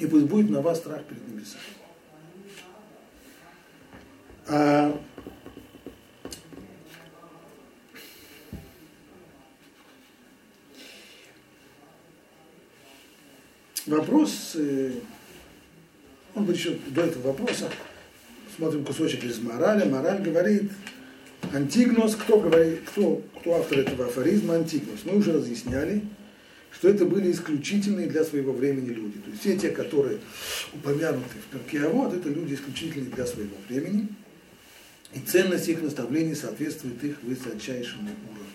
И 0.00 0.06
пусть 0.06 0.24
будет 0.24 0.48
на 0.48 0.62
вас 0.62 0.78
страх 0.78 1.04
перед 1.04 1.28
небесами. 1.28 1.62
А 4.48 4.98
вопрос, 13.86 14.52
э, 14.54 14.92
он 16.34 16.46
будет 16.46 16.56
еще 16.56 16.78
до 16.88 17.02
этого 17.02 17.28
вопроса, 17.28 17.68
смотрим 18.56 18.86
кусочек 18.86 19.22
из 19.24 19.38
морали. 19.38 19.86
Мораль 19.86 20.22
говорит, 20.22 20.72
Антигнос, 21.52 22.16
кто 22.16 22.40
говорит, 22.40 22.88
кто, 22.88 23.22
кто 23.38 23.56
автор 23.56 23.80
этого 23.80 24.06
афоризма, 24.06 24.54
Антигнос. 24.54 25.00
Мы 25.04 25.18
уже 25.18 25.34
разъясняли, 25.34 26.02
что 26.72 26.88
это 26.88 27.04
были 27.04 27.30
исключительные 27.32 28.06
для 28.06 28.24
своего 28.24 28.52
времени 28.52 28.90
люди. 28.90 29.18
То 29.18 29.30
есть 29.30 29.40
все 29.40 29.58
те, 29.58 29.70
которые 29.70 30.18
упомянуты 30.72 31.36
в 31.38 31.52
Перкеавод, 31.52 32.14
это 32.14 32.28
люди 32.28 32.54
исключительные 32.54 33.10
для 33.10 33.26
своего 33.26 33.56
времени. 33.68 34.08
И 35.12 35.20
ценность 35.20 35.68
их 35.68 35.82
наставлений 35.82 36.34
соответствует 36.34 37.02
их 37.02 37.22
высочайшему 37.22 38.10
уровню. 38.30 38.50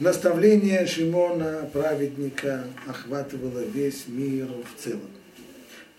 Наставление 0.00 0.84
Шимона, 0.86 1.70
праведника, 1.72 2.66
охватывало 2.86 3.60
весь 3.60 4.08
мир 4.08 4.48
в 4.48 4.82
целом, 4.82 5.10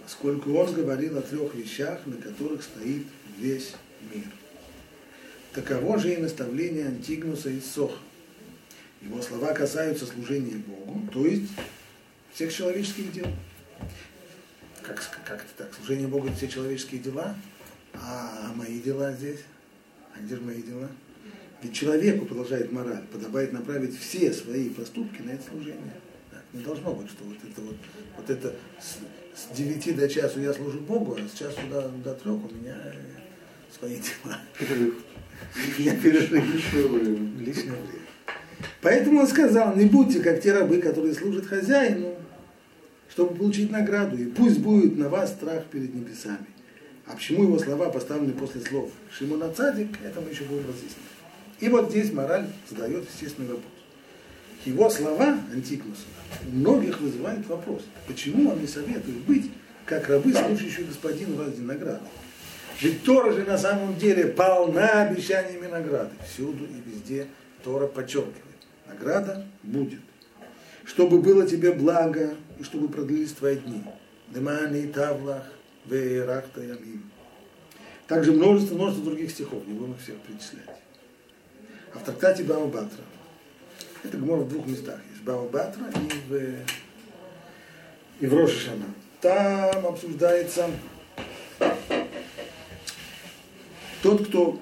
поскольку 0.04 0.52
он 0.54 0.74
говорил 0.74 1.18
о 1.18 1.22
трех 1.22 1.56
вещах, 1.56 2.00
на 2.06 2.18
которых 2.18 2.62
стоит 2.62 3.06
весь 3.40 3.72
мир. 4.14 4.26
Таково 5.54 5.98
же 5.98 6.14
и 6.14 6.18
наставление 6.18 6.88
Антигнуса 6.88 7.50
из 7.50 7.66
Соха. 7.66 7.98
Его 9.06 9.22
слова 9.22 9.54
касаются 9.54 10.06
служения 10.06 10.56
Богу, 10.56 11.08
то 11.14 11.26
есть 11.26 11.52
всех 12.34 12.52
человеческих 12.52 13.12
дел. 13.14 13.28
Как, 14.82 15.02
как 15.26 15.42
это 15.42 15.54
так? 15.58 15.74
Служение 15.76 16.08
Богу 16.08 16.28
это 16.28 16.38
все 16.38 16.48
человеческие 16.48 17.02
дела, 17.02 17.36
а 17.94 18.52
мои 18.56 18.80
дела 18.80 19.14
здесь? 19.14 19.42
А 20.16 20.20
где 20.22 20.36
же 20.36 20.42
мои 20.42 20.62
дела? 20.62 20.90
Ведь 21.62 21.74
человеку, 21.74 22.26
продолжает 22.26 22.72
мораль, 22.72 23.04
подобает 23.12 23.54
направить 23.54 23.98
все 24.00 24.34
свои 24.34 24.70
поступки 24.70 25.22
на 25.22 25.32
это 25.32 25.44
служение. 25.50 25.94
Так, 26.32 26.44
не 26.54 26.64
должно 26.64 26.94
быть, 26.94 27.10
что 27.10 27.24
вот 27.24 27.38
это 27.44 27.62
вот, 27.62 27.76
вот 28.18 28.30
это 28.30 28.56
с, 28.80 28.98
с 29.40 29.56
9 29.56 29.96
до 29.96 30.10
часу 30.10 30.40
я 30.42 30.54
служу 30.54 30.80
Богу, 30.80 31.18
а 31.20 31.28
с 31.28 31.38
часу 31.38 31.60
до, 31.70 31.90
до 31.90 32.14
трех 32.16 32.44
у 32.44 32.56
меня 32.56 32.76
свои 33.78 33.98
дела. 33.98 34.40
Я 35.78 35.96
перерыв. 35.96 36.32
Лишнее 36.32 36.88
время. 36.88 37.40
Лишнее 37.40 37.72
время. 37.74 38.05
Поэтому 38.82 39.22
он 39.22 39.28
сказал, 39.28 39.76
не 39.76 39.86
будьте 39.86 40.20
как 40.20 40.42
те 40.42 40.54
рабы, 40.54 40.78
которые 40.80 41.14
служат 41.14 41.46
хозяину, 41.46 42.16
чтобы 43.10 43.36
получить 43.36 43.72
награду, 43.72 44.18
и 44.18 44.26
пусть 44.26 44.60
будет 44.60 44.98
на 44.98 45.10
вас 45.10 45.32
страх 45.32 45.66
перед 45.66 45.94
небесами. 45.94 46.46
А 47.08 47.16
почему 47.16 47.44
его 47.44 47.60
слова 47.60 47.90
поставлены 47.90 48.34
после 48.34 48.62
слов 48.62 48.90
Шимона 49.12 49.52
Цадик, 49.52 49.90
это 50.04 50.22
мы 50.22 50.30
еще 50.30 50.44
будем 50.44 50.68
разъяснять. 50.68 51.16
И 51.60 51.70
вот 51.70 51.90
здесь 51.90 52.12
мораль 52.12 52.48
задает 52.70 53.06
естественный 53.10 53.50
вопрос. 53.50 53.72
Его 54.66 54.90
слова 54.90 55.38
Антикнуса 55.54 56.02
у 56.48 56.56
многих 56.56 57.00
вызывают 57.00 57.48
вопрос, 57.48 57.84
почему 58.08 58.52
он 58.52 58.60
не 58.60 58.68
советует 58.68 59.18
быть 59.28 59.52
как 59.86 60.10
рабы, 60.10 60.34
служащие 60.34 60.88
господину 60.88 61.38
ради 61.38 61.62
награды. 61.62 62.02
Ведь 62.82 63.04
Тора 63.04 63.32
же 63.32 63.44
на 63.44 63.58
самом 63.58 63.96
деле 63.98 64.26
полна 64.26 65.04
обещаниями 65.04 65.68
награды. 65.68 66.12
Всюду 66.28 66.66
и 66.66 66.90
везде 66.90 67.28
Тора 67.64 67.88
подчеркивает. 67.88 68.45
Награда 68.88 69.46
будет. 69.64 70.02
Чтобы 70.86 71.20
было 71.20 71.48
тебе 71.48 71.72
благо, 71.72 72.36
и 72.60 72.64
чтобы 72.64 72.88
продлились 72.88 73.32
твои 73.32 73.58
дни. 73.58 73.84
Демани, 74.30 74.88
Тавлах, 74.88 75.44
Вейрахта, 75.86 76.62
Ямим. 76.62 77.10
Также 78.08 78.32
множество, 78.32 78.76
множество 78.76 79.06
других 79.06 79.32
стихов, 79.32 79.66
не 79.68 79.74
будем 79.74 79.94
их 79.94 80.02
всех 80.02 80.18
перечислять. 80.20 80.70
А 81.94 82.00
в 82.00 82.04
трактате 82.04 82.44
Бава 82.44 82.68
Батра, 82.68 83.04
это 84.04 84.18
Гмор 84.18 84.40
в 84.40 84.50
двух 84.50 84.68
местах 84.68 85.00
есть, 85.12 85.24
Бава 85.24 85.48
Батра 85.50 85.86
и 85.90 86.30
в, 86.30 86.56
и 88.20 88.28
в 88.28 88.34
Рошишана. 88.34 88.86
Там 89.22 89.88
обсуждается 89.88 90.70
тот, 94.04 94.28
кто 94.28 94.60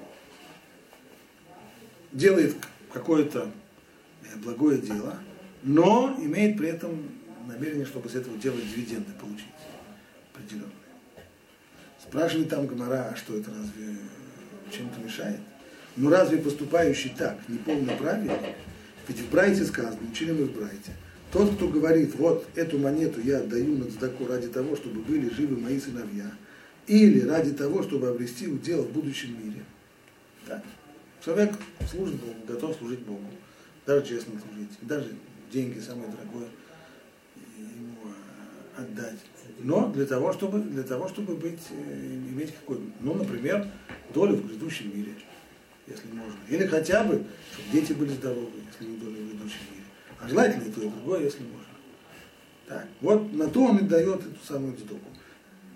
делает 2.12 2.56
какое-то 2.92 3.50
благое 4.38 4.78
дело, 4.78 5.18
но 5.62 6.14
имеет 6.18 6.56
при 6.56 6.68
этом 6.68 7.10
намерение, 7.46 7.86
чтобы 7.86 8.08
с 8.08 8.14
этого 8.14 8.36
дела 8.38 8.56
дивиденды 8.56 9.12
получить 9.20 9.46
определенные. 10.34 10.70
Спрашивает 12.02 12.48
там 12.48 12.66
Гомора, 12.66 13.10
а 13.12 13.16
что 13.16 13.36
это 13.36 13.50
разве 13.50 13.96
чем-то 14.70 15.00
мешает? 15.00 15.40
Ну 15.96 16.10
разве 16.10 16.38
поступающий 16.38 17.14
так 17.16 17.38
не 17.48 17.58
полный 17.58 17.94
праведник? 17.94 18.56
Ведь 19.06 19.20
в 19.20 19.30
Брайте 19.30 19.64
сказано, 19.64 19.98
учили 20.10 20.32
мы 20.32 20.44
в 20.44 20.56
Брайте, 20.56 20.92
тот, 21.32 21.54
кто 21.56 21.68
говорит, 21.68 22.14
вот 22.14 22.46
эту 22.54 22.78
монету 22.78 23.20
я 23.20 23.38
отдаю 23.38 23.76
на 23.76 23.90
цдаку 23.90 24.26
ради 24.26 24.48
того, 24.48 24.76
чтобы 24.76 25.02
были 25.02 25.28
живы 25.28 25.56
мои 25.56 25.80
сыновья, 25.80 26.30
или 26.86 27.20
ради 27.20 27.52
того, 27.52 27.82
чтобы 27.82 28.08
обрести 28.08 28.46
удел 28.46 28.82
в 28.82 28.92
будущем 28.92 29.36
мире. 29.42 29.64
Да? 30.46 30.62
Человек 31.24 31.54
служит 31.90 32.16
Богу, 32.16 32.36
готов 32.46 32.76
служить 32.76 33.00
Богу, 33.00 33.26
даже 33.86 34.06
честно 34.06 34.40
служить, 34.40 34.70
даже 34.82 35.14
деньги 35.52 35.78
самое 35.78 36.08
дорогое 36.08 36.48
ему 37.58 37.96
э, 38.76 38.80
отдать. 38.80 39.18
Но 39.58 39.90
для 39.92 40.06
того, 40.06 40.32
чтобы, 40.32 40.60
для 40.60 40.82
того, 40.82 41.08
чтобы 41.08 41.36
быть, 41.36 41.60
э, 41.70 42.16
иметь 42.30 42.54
какой-то, 42.54 42.82
ну, 43.00 43.14
например, 43.14 43.66
долю 44.12 44.36
в 44.36 44.46
грядущем 44.46 44.96
мире, 44.96 45.14
если 45.86 46.08
можно. 46.08 46.38
Или 46.48 46.66
хотя 46.66 47.04
бы, 47.04 47.24
чтобы 47.52 47.70
дети 47.72 47.92
были 47.92 48.10
здоровы, 48.10 48.50
если 48.66 48.90
не 48.90 48.96
доля 48.98 49.16
в 49.16 49.28
грядущем 49.28 49.60
мире. 49.70 49.84
А 50.20 50.28
желательно 50.28 50.64
и 50.64 50.72
то, 50.72 50.82
и 50.82 50.88
другое, 50.88 51.24
если 51.24 51.42
можно. 51.42 51.64
Так, 52.66 52.88
вот 53.00 53.32
на 53.32 53.48
то 53.48 53.64
он 53.64 53.78
и 53.78 53.82
дает 53.82 54.20
эту 54.20 54.44
самую 54.44 54.76
цдоку. 54.76 55.08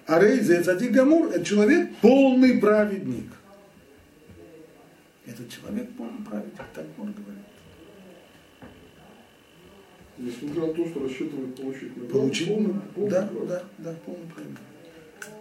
А 0.06 0.18
Рейзе 0.18 0.62
Цадик 0.62 0.92
Гамур– 0.92 1.28
это 1.34 1.44
человек 1.44 1.94
полный 2.00 2.58
праведник. 2.58 3.26
Этот 5.26 5.50
человек 5.50 5.90
полный 5.98 6.24
праведник, 6.24 6.56
так 6.74 6.86
он 6.96 7.12
говорит. 7.12 7.44
Несмотря 10.18 10.66
на 10.66 10.74
то, 10.74 10.88
что 10.88 11.00
рассчитывает 11.00 11.54
получить 11.54 11.96
награду. 11.96 12.12
Получить, 12.12 12.48
полный- 12.48 12.74
полный 12.94 13.10
да, 13.10 13.22
праведник. 13.22 13.48
да, 13.48 13.64
да, 13.78 13.94
полный. 14.04 14.22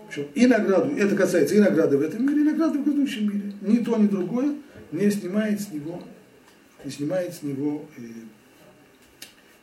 Причем 0.08 0.28
и 0.36 0.46
награду, 0.46 0.96
это 0.96 1.16
касается 1.16 1.56
и 1.56 1.60
награды 1.60 1.98
в 1.98 2.02
этом 2.02 2.26
мире, 2.26 2.42
и 2.42 2.44
награды 2.44 2.80
в 2.80 2.84
грядущем 2.86 3.26
мире. 3.26 3.54
Ни 3.62 3.84
то, 3.84 3.98
ни 3.98 4.08
другое 4.08 4.56
не 4.92 5.12
снимает 5.12 5.60
с 5.62 5.72
него, 5.72 6.02
не 6.86 6.92
снимает 6.92 7.34
с 7.34 7.44
него 7.44 7.86
э, 7.98 8.02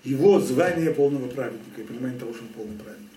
его 0.05 0.41
звание 0.41 0.91
полного 0.91 1.29
праведника 1.29 1.81
и 1.81 1.85
понимание 1.85 2.19
того, 2.19 2.35
что 2.35 2.43
он 2.43 2.49
полный 2.51 2.77
праведник. 2.77 3.11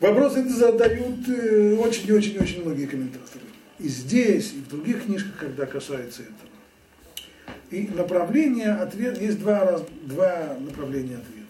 Вопрос 0.00 0.36
это 0.36 0.50
задают 0.50 1.28
э, 1.28 1.74
очень 1.74 2.08
и 2.08 2.12
очень 2.12 2.34
и 2.36 2.38
очень 2.38 2.62
многие 2.62 2.86
комментаторы. 2.86 3.44
И 3.78 3.88
здесь, 3.88 4.52
и 4.52 4.56
в 4.58 4.68
других 4.68 5.04
книжках, 5.04 5.36
когда 5.38 5.66
касается 5.66 6.22
этого. 6.22 6.47
И 7.70 7.88
направление 7.88 8.72
ответ 8.72 9.20
есть 9.20 9.38
два, 9.40 9.64
раз, 9.64 9.82
два 10.02 10.56
направления 10.58 11.16
ответа. 11.16 11.46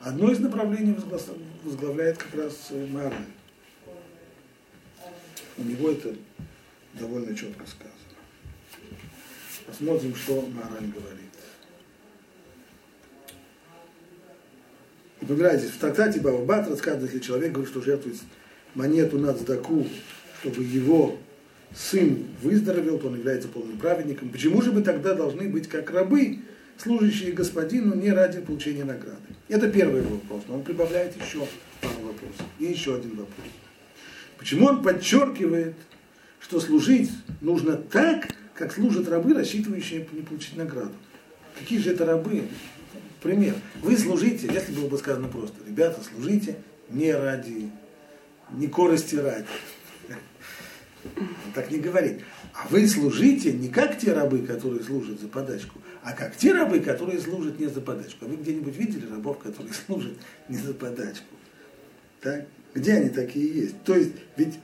Одно 0.00 0.32
из 0.32 0.40
направлений 0.40 0.96
возглавляет 1.64 2.18
как 2.18 2.34
раз 2.34 2.68
э, 2.70 2.86
Маораль. 2.86 3.12
У 5.56 5.62
него 5.62 5.90
это 5.90 6.14
довольно 6.94 7.36
четко 7.36 7.64
сказано. 7.66 7.94
Посмотрим, 9.66 10.14
что 10.14 10.42
Маораль 10.42 10.86
говорит. 10.86 11.28
Напоминайте, 15.20 15.66
в 15.66 15.76
трактате 15.78 16.20
Баба 16.20 16.44
Бат 16.44 16.68
рассказывает, 16.68 17.12
если 17.12 17.24
человек 17.24 17.52
говорит, 17.52 17.70
что 17.70 17.82
жертвует 17.82 18.18
монету 18.74 19.18
на 19.18 19.34
цдаку, 19.34 19.86
чтобы 20.40 20.64
его 20.64 21.18
сын 21.74 22.26
выздоровел, 22.42 22.98
то 22.98 23.08
он 23.08 23.16
является 23.16 23.48
полным 23.48 23.78
праведником. 23.78 24.30
Почему 24.30 24.62
же 24.62 24.72
мы 24.72 24.82
тогда 24.82 25.14
должны 25.14 25.48
быть 25.48 25.68
как 25.68 25.90
рабы, 25.90 26.38
служащие 26.76 27.32
господину 27.32 27.94
не 27.94 28.10
ради 28.10 28.40
получения 28.40 28.84
награды? 28.84 29.18
Это 29.48 29.68
первый 29.70 30.02
вопрос, 30.02 30.44
но 30.48 30.56
он 30.56 30.62
прибавляет 30.62 31.14
еще 31.16 31.46
пару 31.80 32.00
вопросов. 32.06 32.46
И 32.58 32.64
еще 32.64 32.96
один 32.96 33.10
вопрос. 33.10 33.46
Почему 34.38 34.66
он 34.66 34.82
подчеркивает, 34.82 35.74
что 36.40 36.60
служить 36.60 37.10
нужно 37.40 37.76
так, 37.76 38.28
как 38.54 38.72
служат 38.72 39.08
рабы, 39.08 39.34
рассчитывающие 39.34 40.06
не 40.12 40.22
получить 40.22 40.56
награду? 40.56 40.94
Какие 41.58 41.78
же 41.78 41.90
это 41.90 42.06
рабы? 42.06 42.44
Пример. 43.22 43.54
Вы 43.82 43.96
служите, 43.96 44.48
если 44.52 44.72
было 44.72 44.88
бы 44.88 44.96
сказано 44.96 45.28
просто, 45.28 45.56
ребята, 45.66 46.00
служите 46.02 46.56
не 46.88 47.12
ради, 47.12 47.70
не 48.52 48.68
корости 48.68 49.16
ради. 49.16 49.46
Он 51.04 51.52
так 51.54 51.70
не 51.70 51.78
говорит. 51.78 52.22
А 52.54 52.66
вы 52.68 52.86
служите 52.88 53.52
не 53.52 53.68
как 53.68 53.98
те 53.98 54.12
рабы, 54.12 54.40
которые 54.40 54.82
служат 54.82 55.20
за 55.20 55.28
подачку, 55.28 55.78
а 56.02 56.12
как 56.12 56.36
те 56.36 56.52
рабы, 56.52 56.80
которые 56.80 57.20
служат 57.20 57.58
не 57.58 57.66
за 57.66 57.80
подачку. 57.80 58.24
А 58.24 58.28
вы 58.28 58.36
где-нибудь 58.36 58.76
видели 58.76 59.06
рабов, 59.10 59.38
которые 59.38 59.72
служат 59.86 60.14
не 60.48 60.56
за 60.58 60.74
подачку? 60.74 61.34
Так? 62.20 62.46
Где 62.74 62.94
они 62.94 63.08
такие 63.08 63.62
есть? 63.62 63.82
То 63.82 63.94
есть, 63.94 64.12
ведь, 64.36 64.58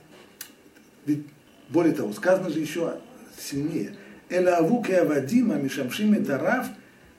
ведь 1.05 1.25
более 1.69 1.93
того, 1.93 2.13
сказано 2.13 2.49
же 2.49 2.59
еще 2.59 2.99
сильнее. 3.37 3.95
Эла 4.29 4.57
авуки 4.57 4.91
авадима 4.91 5.55
мишамшим 5.55 6.23
тараф 6.25 6.67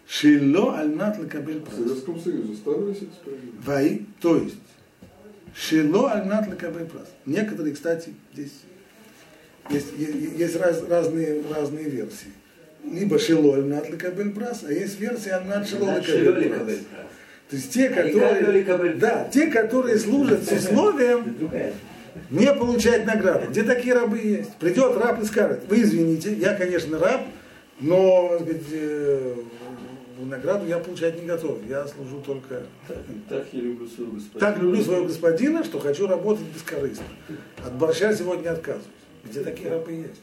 шило 0.09 0.79
альнат 0.79 1.19
лекабель 1.19 1.61
В 1.61 1.65
прас. 1.65 1.77
Советском 1.77 2.21
Союзе 2.21 2.55
ставились 2.55 2.97
эти. 2.99 3.11
Ваи, 3.65 4.07
то 4.21 4.37
есть, 4.37 4.57
шило 5.55 6.13
альнат 6.13 6.49
лекабель 6.49 6.87
прас. 6.87 7.09
Некоторые, 7.25 7.75
кстати, 7.75 8.15
здесь 8.33 8.53
есть, 9.71 9.87
есть, 9.99 10.39
есть 10.39 10.57
раз- 10.57 10.85
разные, 10.89 11.43
разные 11.55 11.85
версии. 11.89 12.33
Либо 12.85 13.19
шило 13.19 13.57
альнат 13.57 13.91
лекабель 13.91 14.31
прас, 14.31 14.63
а 14.67 14.73
есть 14.73 15.01
версия 15.01 15.41
лекабель 15.41 16.49
прас. 16.49 16.79
То 17.51 17.57
есть 17.57 17.73
те, 17.73 17.89
которые, 17.91 18.95
да, 18.95 19.29
те, 19.33 19.47
которые 19.47 19.99
служат 19.99 20.45
с 20.45 20.53
условием 20.53 21.37
не 22.31 22.53
получать 22.53 23.07
награду. 23.07 23.51
Где 23.51 23.63
такие 23.63 23.95
рабы 23.95 24.19
есть? 24.19 24.55
Придет 24.57 24.97
раб 24.97 25.23
и 25.23 25.27
скажет, 25.27 25.63
вы 25.69 25.83
извините, 25.83 26.33
я, 26.35 26.55
конечно, 26.55 26.99
раб, 26.99 27.23
но 27.79 28.31
так 28.39 28.41
сказать, 28.43 28.63
э, 28.73 29.35
награду 30.25 30.67
я 30.67 30.79
получать 30.79 31.21
не 31.21 31.27
готов. 31.27 31.59
Я 31.69 31.87
служу 31.87 32.21
только... 32.25 32.63
Так 33.29 33.47
я 33.53 33.61
люблю 33.61 33.87
своего 33.89 34.13
господина. 34.13 34.41
Так 34.41 34.63
люблю 34.63 34.83
своего 34.83 35.05
господина, 35.05 35.65
что 35.65 35.79
хочу 35.79 36.07
работать 36.07 36.47
бескорыстно. 36.55 37.05
От 37.65 37.75
борща 37.75 38.15
сегодня 38.15 38.51
отказываюсь. 38.51 38.87
Где 39.29 39.43
такие 39.43 39.71
рабы 39.71 39.93
есть? 39.93 40.21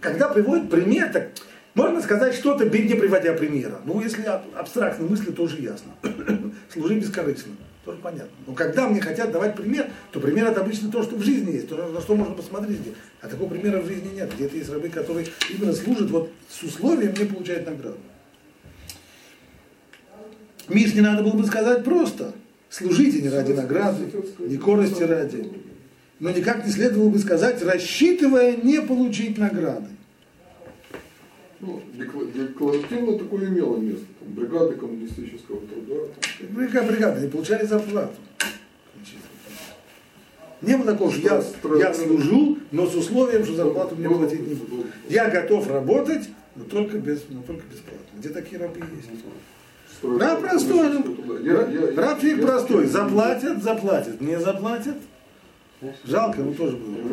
Когда 0.00 0.28
приводят 0.28 0.70
пример, 0.70 1.10
так 1.12 1.30
можно 1.74 2.00
сказать 2.00 2.34
что-то, 2.34 2.64
не 2.64 2.94
приводя 2.94 3.34
примера. 3.34 3.80
Ну, 3.84 4.00
если 4.00 4.22
аб- 4.22 4.46
абстрактные 4.56 5.08
мысли, 5.08 5.30
тоже 5.30 5.60
ясно. 5.60 5.92
Служи 6.72 6.98
бескорыстно, 6.98 7.52
тоже 7.84 7.98
понятно. 7.98 8.30
Но 8.46 8.54
когда 8.54 8.88
мне 8.88 9.00
хотят 9.00 9.30
давать 9.30 9.54
пример, 9.54 9.88
то 10.10 10.20
пример 10.20 10.46
это 10.48 10.62
обычно 10.62 10.90
то, 10.90 11.02
что 11.02 11.16
в 11.16 11.22
жизни 11.22 11.52
есть, 11.52 11.68
то, 11.68 11.76
на 11.76 12.00
что 12.00 12.16
можно 12.16 12.34
посмотреть. 12.34 12.80
где. 12.80 12.94
А 13.20 13.28
такого 13.28 13.48
примера 13.50 13.80
в 13.80 13.86
жизни 13.86 14.14
нет. 14.14 14.34
Где-то 14.34 14.56
есть 14.56 14.70
рабы, 14.70 14.88
которые 14.88 15.26
именно 15.50 15.72
служат 15.72 16.10
вот 16.10 16.32
с 16.48 16.62
условием 16.62 17.12
не 17.12 17.24
получают 17.26 17.66
награду. 17.66 17.98
Мишне 20.68 21.00
надо 21.02 21.22
было 21.22 21.32
бы 21.32 21.46
сказать 21.46 21.84
просто. 21.84 22.32
Служите 22.70 23.22
не 23.22 23.28
ради 23.28 23.52
награды, 23.52 24.10
не 24.40 24.56
корости 24.56 25.02
ради. 25.02 25.67
Но 26.20 26.30
никак 26.30 26.66
не 26.66 26.72
следовало 26.72 27.10
бы 27.10 27.18
сказать, 27.18 27.62
рассчитывая 27.62 28.56
не 28.56 28.80
получить 28.82 29.38
награды. 29.38 29.86
Ну, 31.60 31.80
декла- 31.94 32.30
декларативно 32.32 33.18
такое 33.18 33.48
имело 33.48 33.76
место. 33.76 34.04
Там, 34.20 34.32
бригады 34.34 34.74
коммунистического 34.76 35.60
труда. 35.60 35.94
там. 36.40 36.48
Бригада, 36.54 36.92
бригада, 36.92 37.20
не 37.20 37.28
получали 37.28 37.66
зарплату. 37.66 38.14
Не 40.60 40.76
было 40.76 40.92
такого, 40.92 41.12
что 41.12 41.20
я, 41.76 41.78
я 41.88 41.94
служу, 41.94 42.58
но 42.72 42.86
с 42.86 42.94
условием, 42.96 43.44
что 43.44 43.54
зарплату 43.54 43.94
мне 43.94 44.08
платить 44.08 44.46
не 44.46 44.54
буду. 44.54 44.86
Я 45.08 45.30
готов 45.30 45.68
работать, 45.70 46.28
но 46.56 46.64
только, 46.64 46.98
без, 46.98 47.22
но 47.28 47.42
только 47.42 47.62
бесплатно. 47.66 48.06
Где 48.18 48.28
такие 48.30 48.60
рабы 48.60 48.78
есть? 48.78 49.22
Раб 50.02 50.40
простой, 50.40 50.88
ну, 50.90 51.96
раб 51.96 52.20
человек 52.20 52.42
простой. 52.42 52.86
Заплатят, 52.86 53.62
заплатят. 53.62 54.20
Не 54.20 54.38
заплатят, 54.40 54.96
жалко, 56.04 56.40
но 56.40 56.52
тоже 56.54 56.76
я 56.76 57.04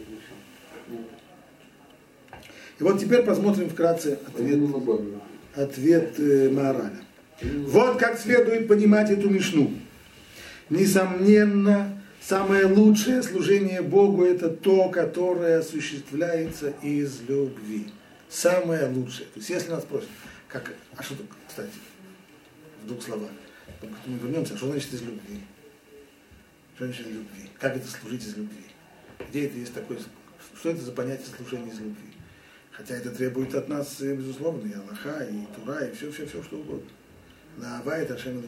решил? 0.00 0.36
И 2.78 2.82
вот 2.82 2.98
теперь 2.98 3.22
посмотрим 3.22 3.68
вкратце 3.68 4.18
ответ, 4.26 4.58
ответ 5.54 6.18
э, 6.18 6.48
Маораля. 6.50 7.00
Вот 7.42 7.98
как 7.98 8.18
следует 8.18 8.68
понимать 8.68 9.10
эту 9.10 9.28
мишну. 9.28 9.72
Несомненно, 10.70 12.00
самое 12.22 12.66
лучшее 12.66 13.22
служение 13.22 13.82
Богу 13.82 14.24
это 14.24 14.48
то, 14.48 14.88
которое 14.88 15.58
осуществляется 15.58 16.72
из 16.82 17.20
любви. 17.28 17.88
Самое 18.28 18.86
лучшее. 18.86 19.26
То 19.26 19.40
есть 19.40 19.50
если 19.50 19.70
нас 19.70 19.82
спросят, 19.82 20.08
как, 20.48 20.72
а 20.96 21.02
что, 21.02 21.16
кстати, 21.48 21.70
в 22.82 22.88
двух 22.88 23.02
словах, 23.02 23.30
мы 24.06 24.18
вернемся, 24.18 24.54
а 24.54 24.56
что 24.56 24.66
значит 24.66 24.92
из 24.94 25.02
любви? 25.02 25.40
Из 26.80 26.98
любви? 27.00 27.50
Как 27.58 27.76
это 27.76 27.86
служить 27.86 28.24
из 28.24 28.36
любви? 28.38 28.64
Где 29.28 29.44
это 29.44 29.58
есть 29.58 29.74
такое, 29.74 29.98
что 30.58 30.70
это 30.70 30.80
за 30.80 30.92
понятие 30.92 31.26
служения 31.36 31.70
из 31.70 31.78
любви? 31.78 32.08
Хотя 32.70 32.94
это 32.96 33.10
требует 33.10 33.54
от 33.54 33.68
нас, 33.68 34.00
э, 34.00 34.16
безусловно, 34.16 34.66
и 34.66 34.72
Аллаха, 34.72 35.24
и 35.24 35.44
Тура, 35.54 35.84
и 35.84 35.94
все, 35.94 36.10
все, 36.10 36.24
все, 36.26 36.42
что 36.42 36.56
угодно. 36.56 36.88
Наава 37.58 37.98
это 37.98 38.14
Ашем. 38.14 38.42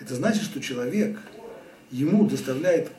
Это 0.00 0.14
значит, 0.14 0.44
что 0.44 0.62
человек, 0.62 1.18
ему 1.90 2.26
доставляет, 2.26 2.90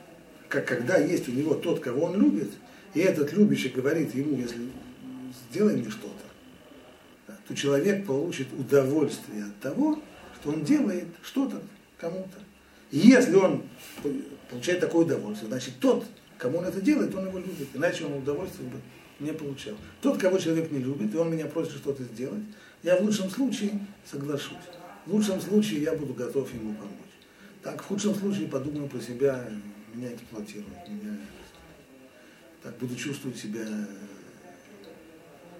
как 0.50 0.68
когда 0.68 0.98
есть 0.98 1.28
у 1.28 1.32
него 1.32 1.56
тот, 1.56 1.80
кого 1.80 2.04
он 2.04 2.22
любит, 2.22 2.52
и 2.94 3.00
этот 3.00 3.34
любящий 3.34 3.70
говорит 3.70 4.14
ему, 4.14 4.38
если 4.38 4.70
сделай 5.50 5.78
мне 5.78 5.90
что-то, 5.90 7.34
то 7.48 7.56
человек 7.56 8.06
получит 8.06 8.54
удовольствие 8.54 9.46
от 9.46 9.60
того, 9.62 10.00
что 10.40 10.52
он 10.52 10.64
делает 10.64 11.08
что-то 11.24 11.60
кому-то. 11.98 12.45
Если 12.92 13.36
он 13.36 13.64
получает 14.50 14.80
такое 14.80 15.06
удовольствие, 15.06 15.50
значит 15.50 15.74
тот, 15.80 16.06
кому 16.38 16.60
он 16.60 16.66
это 16.66 16.82
делает, 16.82 17.14
он 17.16 17.28
его 17.28 17.40
любит, 17.40 17.70
иначе 17.74 18.06
он 18.06 18.14
удовольствие 18.14 18.70
бы 18.70 18.78
не 19.20 19.34
получал. 19.34 19.76
Тот, 20.02 20.18
кого 20.18 20.38
человек 20.38 20.72
не 20.72 20.80
любит, 20.80 21.14
и 21.14 21.18
он 21.18 21.32
меня 21.32 21.46
просит 21.46 21.74
что-то 21.74 22.04
сделать, 22.04 22.44
я 22.84 22.98
в 22.98 23.02
лучшем 23.02 23.30
случае 23.30 23.72
соглашусь. 24.06 24.58
В 25.06 25.14
лучшем 25.14 25.40
случае 25.42 25.82
я 25.82 25.94
буду 25.94 26.14
готов 26.14 26.54
ему 26.54 26.74
помочь. 26.76 26.92
Так, 27.64 27.82
в 27.82 27.86
худшем 27.86 28.14
случае 28.14 28.48
подумаю 28.48 28.88
про 28.88 29.00
себя, 29.00 29.48
меня 29.94 30.14
эксплуатируют, 30.14 30.88
меня 30.88 31.18
так 32.62 32.78
буду 32.78 32.96
чувствовать 32.96 33.38
себя 33.38 33.66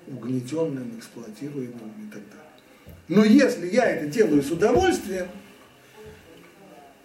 угнетенным, 0.08 0.98
эксплуатируемым 0.98 2.08
и 2.08 2.12
так 2.12 2.22
далее. 2.30 2.46
Но 3.08 3.24
если 3.24 3.68
я 3.68 3.86
это 3.86 4.08
делаю 4.08 4.44
с 4.44 4.52
удовольствием, 4.52 5.28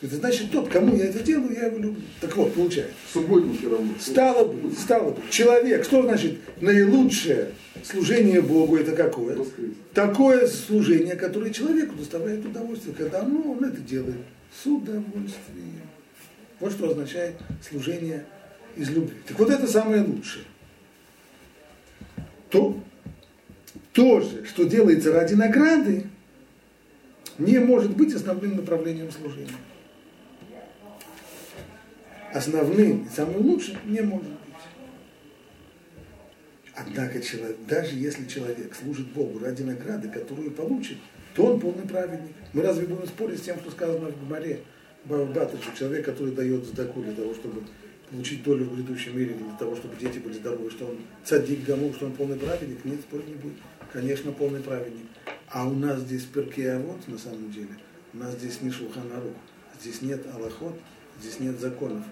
это 0.02 0.16
значит 0.16 0.50
тот, 0.50 0.68
кому 0.70 0.96
я 0.96 1.06
это 1.06 1.22
делаю, 1.22 1.52
я 1.52 1.66
его 1.66 1.76
люблю. 1.76 2.02
Так 2.20 2.34
вот, 2.36 2.54
получается. 2.54 2.94
Субботники 3.12 3.66
равно. 3.66 3.92
Стало 3.98 4.50
быть, 4.50 4.78
стало 4.78 5.10
быть, 5.10 5.28
человек, 5.30 5.84
что 5.84 6.02
значит 6.02 6.38
наилучшее 6.60 7.52
служение 7.84 8.40
Богу, 8.40 8.78
это 8.78 8.92
какое? 8.92 9.36
Воскрес. 9.36 9.74
Такое 9.92 10.46
служение, 10.46 11.16
которое 11.16 11.52
человеку 11.52 11.96
доставляет 11.96 12.46
удовольствие, 12.46 12.94
когда 12.94 13.22
ну, 13.22 13.52
он 13.52 13.62
это 13.62 13.78
делает 13.78 14.24
с 14.50 14.66
удовольствием. 14.66 15.82
Вот 16.60 16.72
что 16.72 16.90
означает 16.90 17.34
служение 17.68 18.24
из 18.76 18.88
любви. 18.88 19.16
Так 19.26 19.38
вот 19.38 19.50
это 19.50 19.66
самое 19.66 20.02
лучшее. 20.02 20.44
То, 22.48 22.82
то 23.92 24.20
же, 24.20 24.46
что 24.46 24.64
делается 24.64 25.12
ради 25.12 25.34
награды, 25.34 26.06
не 27.38 27.58
может 27.58 27.94
быть 27.96 28.14
основным 28.14 28.56
направлением 28.56 29.10
служения. 29.10 29.48
Основным 32.32 33.04
и 33.04 33.08
самым 33.08 33.46
лучшим 33.46 33.76
не 33.86 34.00
может 34.00 34.28
быть. 34.28 34.38
Однако 36.74 37.20
человек, 37.20 37.56
даже 37.68 37.96
если 37.96 38.26
человек 38.26 38.74
служит 38.74 39.08
Богу 39.08 39.40
ради 39.40 39.62
награды, 39.62 40.08
которую 40.08 40.52
получит, 40.52 40.98
то 41.34 41.46
он 41.46 41.60
полный 41.60 41.86
праведник. 41.86 42.34
Мы 42.52 42.62
разве 42.62 42.86
будем 42.86 43.06
спорить 43.06 43.38
с 43.38 43.42
тем, 43.42 43.58
что 43.58 43.70
сказано 43.70 44.10
в 44.10 44.26
Гмаре, 44.26 44.60
Бабата, 45.04 45.56
человек, 45.78 46.04
который 46.04 46.32
дает 46.32 46.64
задаку 46.64 47.02
для 47.02 47.12
того, 47.12 47.34
чтобы 47.34 47.62
получить 48.10 48.42
долю 48.42 48.66
в 48.66 48.74
грядущем 48.74 49.18
мире, 49.18 49.34
для 49.34 49.56
того, 49.58 49.74
чтобы 49.74 49.96
дети 49.96 50.18
были 50.18 50.34
здоровы, 50.34 50.70
что 50.70 50.86
он 50.86 50.98
цадик 51.24 51.64
гаму, 51.64 51.92
что 51.94 52.06
он 52.06 52.12
полный 52.12 52.36
праведник, 52.36 52.84
нет, 52.84 53.00
спорить 53.00 53.28
не 53.28 53.34
будет. 53.34 53.56
Конечно, 53.92 54.32
полный 54.32 54.60
праведник. 54.60 55.06
А 55.48 55.66
у 55.66 55.74
нас 55.74 56.00
здесь 56.00 56.24
перкея 56.24 56.78
вот 56.78 57.06
на 57.08 57.18
самом 57.18 57.50
деле, 57.50 57.76
у 58.12 58.18
нас 58.18 58.34
здесь 58.34 58.60
не 58.60 58.70
шуханарух, 58.70 59.34
здесь 59.80 60.02
нет 60.02 60.24
аллахот, 60.32 60.74
здесь 61.20 61.40
нет 61.40 61.58
законов. 61.58 62.04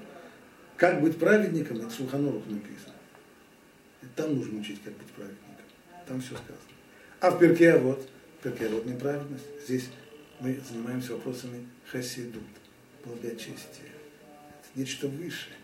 Как 0.79 1.01
быть 1.03 1.19
праведником, 1.19 1.79
это 1.79 1.91
шуханарух 1.91 2.45
написано. 2.47 2.95
Там 4.15 4.37
нужно 4.37 4.61
учить, 4.61 4.81
как 4.85 4.95
быть 4.95 5.09
праведником. 5.09 5.65
Там 6.07 6.21
все 6.21 6.31
сказано. 6.31 6.57
А 7.21 7.31
в 7.33 7.39
перке 7.41 7.77
вот, 7.79 8.09
перке 8.43 8.69
вот 8.69 8.87
неправедность. 8.87 9.45
Здесь 9.67 9.89
мы 10.39 10.57
занимаемся 10.71 11.15
вопросами 11.15 11.67
хасидут, 11.91 12.43
благочестия. 13.05 13.91
Это 14.61 14.69
нечто 14.77 15.09
высшее. 15.09 15.57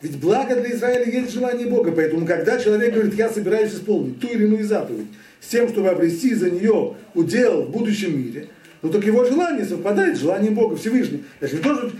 Ведь 0.00 0.18
благо 0.18 0.56
для 0.56 0.72
Израиля 0.72 1.04
есть 1.04 1.34
желание 1.34 1.66
Бога. 1.66 1.92
Поэтому, 1.92 2.26
когда 2.26 2.58
человек 2.58 2.94
говорит, 2.94 3.14
я 3.14 3.28
собираюсь 3.28 3.74
исполнить 3.74 4.18
ту 4.18 4.28
или 4.28 4.44
иную 4.44 4.64
заповедь, 4.64 5.08
с 5.40 5.48
тем, 5.48 5.68
чтобы 5.68 5.90
обрести 5.90 6.34
за 6.34 6.50
нее 6.50 6.96
удел 7.14 7.64
в 7.64 7.70
будущем 7.70 8.18
мире, 8.18 8.48
ну 8.80 8.90
так 8.90 9.04
его 9.04 9.24
желание 9.26 9.66
совпадает 9.66 10.16
с 10.16 10.20
желанием 10.20 10.54
Бога 10.54 10.76
Всевышнего. 10.76 11.22
Если 11.42 11.58
тоже 11.58 11.92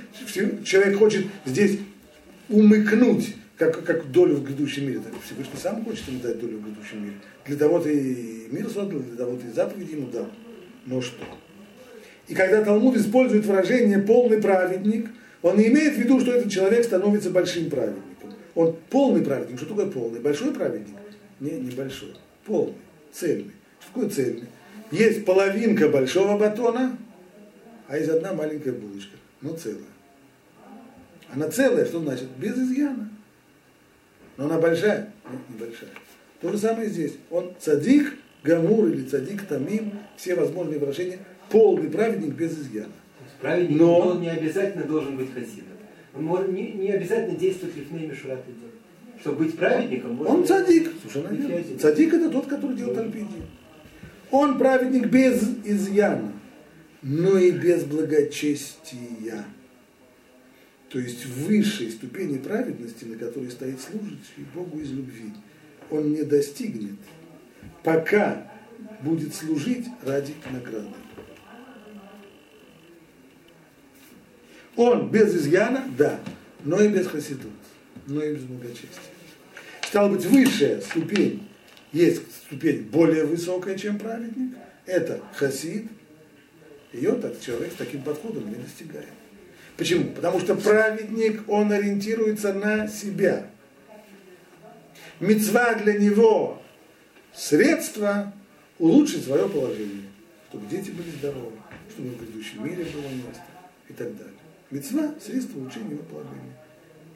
человек 0.64 0.96
хочет 0.96 1.26
здесь 1.44 1.78
умыкнуть 2.48 3.34
как, 3.56 3.84
как 3.84 4.10
долю 4.10 4.36
в 4.36 4.44
грядущем 4.44 4.86
мире. 4.86 5.00
Так 5.00 5.12
Всевышний 5.22 5.58
сам 5.60 5.84
хочет 5.84 6.08
ему 6.08 6.20
дать 6.20 6.40
долю 6.40 6.58
в 6.58 6.64
грядущем 6.64 7.04
мире. 7.04 7.16
Для 7.46 7.56
того-то 7.56 7.88
и 7.88 8.48
мир 8.50 8.66
создал, 8.66 9.00
для 9.00 9.16
того-то 9.16 9.46
и 9.46 9.50
заповеди 9.50 9.92
ему 9.92 10.06
дал. 10.08 10.28
Но 10.86 11.00
что? 11.00 11.24
И 12.28 12.34
когда 12.34 12.62
Талмуд 12.62 12.96
использует 12.96 13.46
выражение 13.46 13.98
«полный 13.98 14.40
праведник», 14.40 15.08
он 15.42 15.56
не 15.56 15.68
имеет 15.68 15.94
в 15.94 15.98
виду, 15.98 16.20
что 16.20 16.32
этот 16.32 16.50
человек 16.50 16.84
становится 16.84 17.30
большим 17.30 17.70
праведником. 17.70 18.34
Он 18.54 18.76
полный 18.90 19.22
праведник. 19.22 19.56
Что 19.56 19.66
такое 19.66 19.86
полный? 19.86 20.20
Большой 20.20 20.52
праведник? 20.52 20.96
Не, 21.40 21.52
не 21.52 21.70
большой. 21.70 22.14
Полный, 22.44 22.74
цельный. 23.12 23.52
Что 23.80 23.92
такое 23.92 24.10
цельный? 24.10 24.48
Есть 24.90 25.24
половинка 25.24 25.88
большого 25.88 26.36
батона, 26.38 26.96
а 27.86 27.96
есть 27.96 28.10
одна 28.10 28.32
маленькая 28.32 28.72
булочка. 28.72 29.16
Но 29.40 29.54
целая. 29.56 29.78
Она 31.34 31.48
целая, 31.48 31.84
что 31.84 32.00
значит? 32.00 32.28
Без 32.38 32.56
изъяна. 32.56 33.08
Но 34.36 34.44
она 34.46 34.58
большая? 34.58 35.12
Нет, 35.30 35.40
небольшая. 35.48 35.90
То 36.40 36.50
же 36.50 36.58
самое 36.58 36.88
здесь. 36.88 37.14
Он 37.30 37.52
цадик, 37.58 38.14
гамур 38.44 38.88
или 38.88 39.04
цадик, 39.04 39.42
тамим, 39.46 39.92
все 40.16 40.34
возможные 40.34 40.78
выражения, 40.78 41.18
полный 41.50 41.90
праведник 41.90 42.34
без 42.34 42.58
изъяна. 42.58 42.92
Праведник 43.40 43.78
Но... 43.78 43.98
он 43.98 44.20
не 44.20 44.30
обязательно 44.30 44.84
должен 44.84 45.16
быть 45.16 45.32
хасидом. 45.32 45.76
Он 46.14 46.24
может, 46.24 46.48
не, 46.48 46.72
не 46.72 46.90
обязательно 46.90 47.36
действовать 47.36 47.76
лифней 47.76 48.06
мишурат 48.06 48.40
Чтобы 49.20 49.44
быть 49.44 49.56
праведником, 49.56 50.14
можно... 50.14 50.34
Он 50.34 50.46
цадик. 50.46 50.90
Слушай, 51.02 51.22
наверное. 51.22 51.78
Цадик 51.78 52.14
это 52.14 52.30
тот, 52.30 52.46
который 52.46 52.76
делает 52.76 52.98
альпиди. 52.98 53.26
Он 54.30 54.58
праведник 54.58 55.06
без 55.06 55.42
изъяна, 55.64 56.32
но 57.02 57.38
и 57.38 57.50
без 57.50 57.84
благочестия 57.84 59.44
то 60.88 60.98
есть 60.98 61.26
высшей 61.26 61.90
ступени 61.90 62.38
праведности, 62.38 63.04
на 63.04 63.16
которой 63.16 63.50
стоит 63.50 63.80
служащий 63.80 64.46
Богу 64.54 64.80
из 64.80 64.90
любви, 64.90 65.32
он 65.90 66.12
не 66.12 66.22
достигнет, 66.22 66.96
пока 67.82 68.50
будет 69.02 69.34
служить 69.34 69.86
ради 70.02 70.34
награды. 70.50 70.88
Он 74.76 75.10
без 75.10 75.34
изъяна, 75.34 75.84
да, 75.98 76.20
но 76.64 76.80
и 76.80 76.88
без 76.88 77.06
хасидут, 77.06 77.52
но 78.06 78.22
и 78.22 78.34
без 78.34 78.44
благочестия. 78.44 78.88
Стало 79.82 80.14
быть, 80.14 80.24
высшая 80.24 80.80
ступень, 80.80 81.48
есть 81.92 82.22
ступень 82.46 82.82
более 82.82 83.24
высокая, 83.24 83.76
чем 83.76 83.98
праведник, 83.98 84.54
это 84.86 85.20
хасид, 85.34 85.86
ее 86.92 87.12
так 87.12 87.40
человек 87.40 87.72
с 87.72 87.76
таким 87.76 88.02
подходом 88.02 88.48
не 88.48 88.54
достигает. 88.54 89.17
Почему? 89.78 90.10
Потому 90.10 90.40
что 90.40 90.56
праведник, 90.56 91.48
он 91.48 91.70
ориентируется 91.70 92.52
на 92.52 92.88
себя. 92.88 93.46
Мецва 95.20 95.74
для 95.74 95.94
него 95.94 96.60
средство 97.32 98.32
улучшить 98.80 99.24
свое 99.24 99.48
положение, 99.48 100.08
чтобы 100.50 100.66
дети 100.66 100.90
были 100.90 101.10
здоровы, 101.10 101.52
чтобы 101.90 102.10
в 102.10 102.18
грядущем 102.20 102.64
мире 102.64 102.84
было 102.86 103.08
место 103.08 103.44
и 103.88 103.92
так 103.92 104.16
далее. 104.16 104.34
Мецва– 104.72 105.14
средство 105.24 105.60
улучшения 105.60 105.92
его 105.92 106.02
положения. 106.02 106.56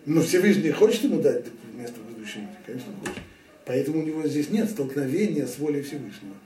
Но 0.06 0.22
Всевышний 0.22 0.70
хочет 0.70 1.02
ему 1.02 1.20
дать 1.20 1.46
место 1.74 1.98
в 1.98 2.14
грядущем 2.14 2.42
мире? 2.42 2.56
Конечно, 2.64 2.92
хочет. 3.00 3.22
Поэтому 3.66 3.98
у 3.98 4.02
него 4.04 4.26
здесь 4.28 4.50
нет 4.50 4.70
столкновения 4.70 5.46
с 5.46 5.58
волей 5.58 5.82
Всевышнего. 5.82 6.36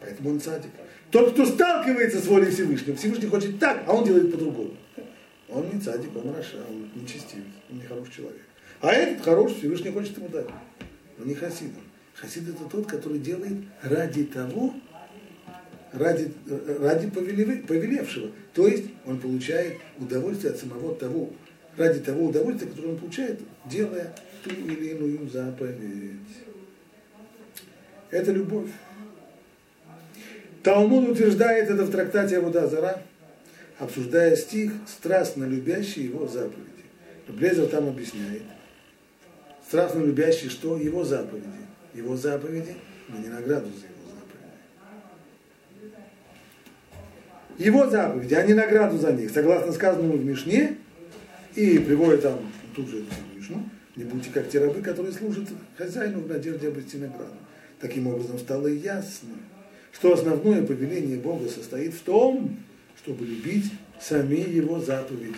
Поэтому 0.00 0.30
он 0.30 0.40
садик. 0.42 0.70
Тот, 1.10 1.32
кто 1.32 1.46
сталкивается 1.46 2.20
с 2.20 2.26
волей 2.26 2.50
Всевышнего, 2.50 2.96
Всевышний 2.96 3.28
хочет 3.28 3.58
так, 3.58 3.84
а 3.86 3.94
он 3.94 4.04
делает 4.04 4.30
по-другому. 4.30 4.74
Он 5.48 5.68
не 5.70 5.80
цадик, 5.80 6.16
он 6.16 6.34
раша, 6.34 6.56
он 6.68 6.88
нечестивец, 6.94 7.44
он 7.70 7.78
не 7.78 7.84
хороший 7.84 8.12
человек. 8.12 8.42
А 8.80 8.92
этот 8.92 9.24
хороший, 9.24 9.56
Всевышний 9.58 9.90
хочет 9.90 10.16
ему 10.16 10.28
дать. 10.28 10.48
Но 11.18 11.24
не 11.24 11.34
хасид. 11.34 11.70
Хасид 12.14 12.48
это 12.48 12.64
тот, 12.64 12.86
который 12.86 13.18
делает 13.18 13.58
ради 13.82 14.24
того, 14.24 14.74
ради, 15.92 16.32
ради 16.80 17.10
повелевшего. 17.10 18.30
То 18.52 18.68
есть 18.68 18.84
он 19.04 19.18
получает 19.20 19.76
удовольствие 19.98 20.52
от 20.52 20.58
самого 20.58 20.94
того, 20.94 21.30
ради 21.76 22.00
того 22.00 22.26
удовольствия, 22.26 22.68
которое 22.68 22.88
он 22.88 22.98
получает, 22.98 23.40
делая 23.66 24.14
ту 24.42 24.50
или 24.50 24.90
иную 24.90 25.28
заповедь. 25.28 26.18
Это 28.10 28.32
любовь. 28.32 28.70
Талмуд 30.62 31.10
утверждает 31.10 31.68
это 31.68 31.84
в 31.84 31.90
трактате 31.90 32.38
Абудазара, 32.38 33.02
обсуждая 33.78 34.36
стих, 34.36 34.72
страстно 34.86 35.44
любящий 35.44 36.04
его 36.04 36.26
заповеди. 36.26 36.64
Блезер 37.28 37.66
там 37.66 37.88
объясняет, 37.88 38.42
страстно 39.66 40.00
любящий 40.00 40.48
что? 40.48 40.76
Его 40.76 41.04
заповеди. 41.04 41.46
Его 41.94 42.16
заповеди, 42.16 42.74
но 43.08 43.18
не 43.18 43.28
награду 43.28 43.68
за 43.68 43.86
его 43.86 44.10
заповеди. 45.78 45.94
Его 47.58 47.88
заповеди, 47.88 48.34
а 48.34 48.42
не 48.46 48.54
награду 48.54 48.98
за 48.98 49.12
них. 49.12 49.30
Согласно 49.30 49.72
сказанному 49.72 50.16
в 50.16 50.24
Мишне, 50.24 50.76
и 51.54 51.78
приводит 51.78 52.22
там 52.22 52.40
тут 52.74 52.88
же 52.88 53.04
Мишну, 53.34 53.68
не 53.96 54.04
будьте 54.04 54.30
как 54.30 54.48
те 54.48 54.58
рабы, 54.58 54.82
которые 54.82 55.12
служат 55.12 55.48
хозяину 55.76 56.20
в 56.20 56.28
надежде 56.28 56.68
обрести 56.68 56.98
награду. 56.98 57.36
Таким 57.80 58.08
образом 58.08 58.38
стало 58.38 58.66
ясно, 58.66 59.30
что 59.92 60.12
основное 60.12 60.66
повеление 60.66 61.18
Бога 61.18 61.48
состоит 61.48 61.94
в 61.94 62.00
том, 62.00 62.58
чтобы 63.04 63.26
любить 63.26 63.70
сами 64.00 64.36
его 64.36 64.80
заповеди. 64.80 65.34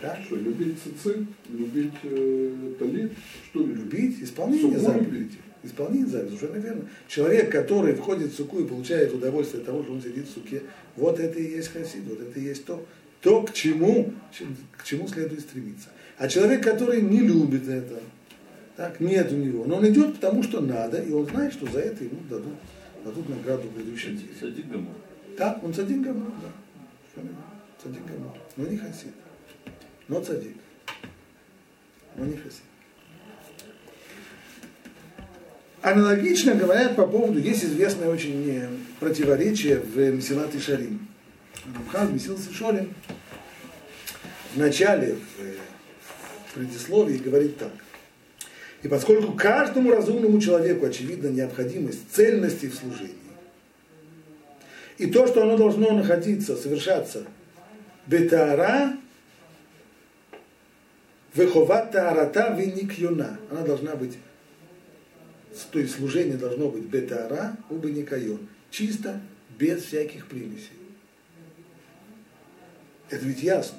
Да? 0.00 0.18
Что, 0.26 0.36
любить 0.36 0.76
цицит, 0.82 1.26
любить 1.48 1.92
э, 2.02 2.74
талит, 2.78 3.12
что 3.50 3.64
любить? 3.64 4.22
исполнение 4.22 4.78
заповедей. 4.78 5.38
Исполнение 5.62 6.06
заповедей, 6.06 6.38
совершенно 6.38 6.62
верно. 6.62 6.88
Человек, 7.08 7.50
который 7.50 7.94
входит 7.94 8.32
в 8.32 8.36
суку 8.36 8.60
и 8.60 8.66
получает 8.66 9.14
удовольствие 9.14 9.60
от 9.60 9.66
того, 9.66 9.82
что 9.82 9.92
он 9.92 10.02
сидит 10.02 10.26
в 10.26 10.32
суке, 10.32 10.62
вот 10.96 11.18
это 11.18 11.38
и 11.38 11.52
есть 11.52 11.72
хасид, 11.72 12.02
вот 12.06 12.20
это 12.20 12.38
и 12.38 12.42
есть 12.42 12.64
то, 12.66 12.84
то 13.22 13.42
к 13.42 13.52
чему, 13.54 14.12
к 14.76 14.84
чему 14.84 15.08
следует 15.08 15.40
стремиться. 15.40 15.88
А 16.18 16.28
человек, 16.28 16.62
который 16.62 17.00
не 17.00 17.20
любит 17.20 17.68
это, 17.68 18.00
так, 18.76 19.00
нет 19.00 19.32
у 19.32 19.36
него, 19.36 19.64
но 19.64 19.76
он 19.76 19.88
идет 19.88 20.14
потому, 20.16 20.42
что 20.42 20.60
надо, 20.60 21.00
и 21.00 21.12
он 21.12 21.26
знает, 21.26 21.52
что 21.52 21.70
за 21.70 21.78
это 21.78 22.04
ему 22.04 22.18
дадут, 22.28 22.54
дадут 23.04 23.28
награду 23.28 23.68
в 23.68 23.78
будущем. 23.78 24.20
Цадик. 24.38 24.66
Да, 25.38 25.58
он 25.62 25.72
צדיק 25.72 26.02
גמור, 26.02 26.28
да. 26.42 26.48
צדיק 27.82 28.06
גמור. 28.06 28.36
Но 28.56 28.66
не 28.66 28.76
хасид. 28.76 29.14
Но 30.08 30.22
цадик. 30.22 30.56
Но 32.16 32.24
не 32.24 32.36
хасид. 32.36 32.62
Аналогично 35.82 36.54
говорят 36.54 36.94
по 36.94 37.06
поводу, 37.06 37.40
есть 37.40 37.64
известное 37.64 38.08
очень 38.08 38.86
противоречие 39.00 39.80
в 39.80 39.96
מסילת 39.98 40.54
ישרים. 40.54 41.08
Рамхаль 41.74 42.14
מסילת 42.14 42.38
ישרים 42.48 42.94
в 44.54 44.58
начале, 44.58 45.16
в 46.46 46.54
предисловии 46.54 47.16
говорит 47.16 47.58
так. 47.58 47.72
И 48.82 48.88
поскольку 48.88 49.32
каждому 49.32 49.90
разумному 49.90 50.40
человеку 50.40 50.86
очевидна 50.86 51.28
необходимость 51.28 52.12
цельности 52.12 52.66
в 52.66 52.74
служении, 52.74 53.14
и 55.02 55.10
то, 55.10 55.26
что 55.26 55.42
оно 55.42 55.56
должно 55.56 55.90
находиться, 55.90 56.56
совершаться 56.56 57.24
бетара, 58.06 58.96
выховат 61.34 61.90
таарата 61.90 62.54
веникьюна. 62.56 63.40
Она 63.50 63.62
должна 63.62 63.96
быть 63.96 64.16
то 65.70 65.80
есть 65.80 65.96
служение 65.96 66.36
должно 66.36 66.70
быть 66.70 66.84
бетара, 66.84 67.56
никайон, 67.68 68.48
чисто, 68.70 69.20
без 69.58 69.82
всяких 69.82 70.26
примесей. 70.26 70.70
Это 73.10 73.26
ведь 73.26 73.42
ясно. 73.42 73.78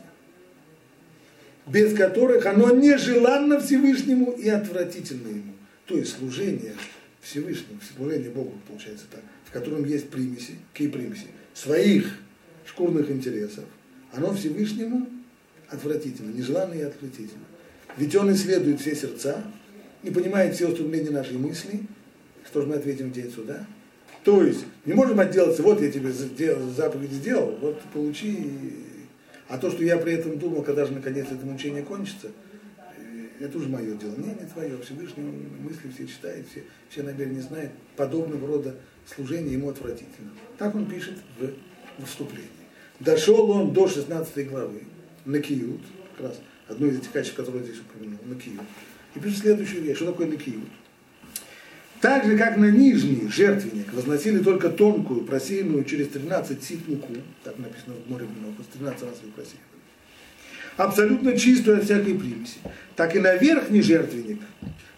Без 1.66 1.98
которых 1.98 2.46
оно 2.46 2.70
нежеланно 2.76 3.60
Всевышнему 3.60 4.34
и 4.34 4.50
отвратительно 4.50 5.30
ему. 5.30 5.54
То 5.88 5.98
есть 5.98 6.18
служение 6.18 6.76
Всевышнему, 7.22 7.80
служение 7.96 8.30
Богу, 8.30 8.54
получается 8.68 9.06
так, 9.10 9.24
котором 9.54 9.86
есть 9.86 10.10
примеси, 10.10 10.56
какие 10.74 10.90
примеси? 10.90 11.28
Своих 11.54 12.20
шкурных 12.66 13.10
интересов. 13.10 13.64
Оно 14.12 14.34
Всевышнему 14.34 15.08
отвратительно, 15.70 16.32
нежеланно 16.32 16.74
и 16.74 16.82
отвратительно. 16.82 17.46
Ведь 17.98 18.16
он 18.16 18.32
исследует 18.34 18.82
все 18.82 18.96
сердца, 18.96 19.44
не 20.02 20.12
понимает 20.12 20.56
все 20.56 20.68
устремления 20.68 21.12
нашей 21.12 21.38
мысли. 21.38 21.82
Что 22.46 22.62
же 22.62 22.68
мы 22.68 22.76
ответим 22.76 23.12
в 23.12 23.14
день 23.14 23.32
суда? 23.32 23.66
То 24.24 24.44
есть, 24.44 24.66
не 24.86 24.94
можем 24.94 25.20
отделаться, 25.20 25.62
вот 25.64 25.82
я 25.82 25.92
тебе 25.92 26.12
заповедь 26.12 27.12
сделал, 27.12 27.58
вот 27.62 27.82
получи. 27.94 28.38
А 29.50 29.58
то, 29.58 29.70
что 29.70 29.84
я 29.84 29.98
при 29.98 30.14
этом 30.14 30.40
думал, 30.40 30.64
когда 30.64 30.86
же 30.86 30.94
наконец 30.94 31.28
это 31.30 31.46
мучение 31.46 31.84
кончится, 31.84 32.32
э, 32.98 33.46
это 33.46 33.58
уже 33.58 33.68
мое 33.68 33.96
дело. 33.96 34.16
Не, 34.18 34.30
не 34.30 34.50
твое. 34.52 34.78
Всевышний 34.82 35.24
мысли 35.60 35.90
все 35.94 36.08
читает, 36.08 36.48
все, 36.50 36.64
все 36.90 37.04
намерения 37.04 37.42
знает. 37.42 37.72
Подобного 37.98 38.48
рода 38.48 38.76
служение 39.06 39.54
ему 39.54 39.70
отвратительно. 39.70 40.32
Так 40.58 40.76
он 40.76 40.86
пишет 40.86 41.18
в 41.40 42.06
вступлении. 42.06 42.50
Дошел 43.00 43.50
он 43.50 43.74
до 43.74 43.88
16 43.88 44.50
главы, 44.50 44.84
на 45.26 45.40
Киют, 45.40 45.82
как 46.16 46.28
раз 46.28 46.40
одно 46.68 46.88
из 46.88 47.00
этих 47.00 47.12
качеств, 47.12 47.36
которые 47.36 47.64
здесь 47.64 47.80
упомянул, 47.80 48.20
на 48.26 48.36
Киют. 48.36 48.62
И 49.16 49.20
пишет 49.20 49.40
следующую 49.40 49.84
вещь. 49.84 49.98
Что 49.98 50.08
такое 50.08 50.28
на 50.28 50.38
Киют? 50.38 50.70
Так 52.04 52.26
же, 52.26 52.38
как 52.38 52.58
на 52.58 52.70
нижний 52.70 53.30
жертвенник 53.30 53.94
возносили 53.94 54.40
только 54.40 54.70
тонкую, 54.70 55.24
просеянную 55.24 55.86
через 55.86 56.10
13 56.10 56.62
сит 56.62 56.86
муку, 56.86 57.14
так 57.46 57.58
написано 57.58 57.96
в 57.96 58.12
море 58.12 58.28
Минохус, 58.28 58.66
13 58.74 59.04
раз 59.04 59.22
ее 59.24 59.32
просеивали, 59.32 59.64
абсолютно 60.76 61.38
чистую 61.38 61.78
от 61.78 61.86
всякой 61.86 62.16
примеси, 62.16 62.58
так 62.98 63.16
и 63.16 63.20
на 63.20 63.36
верхний 63.38 63.82
жертвенник 63.82 64.42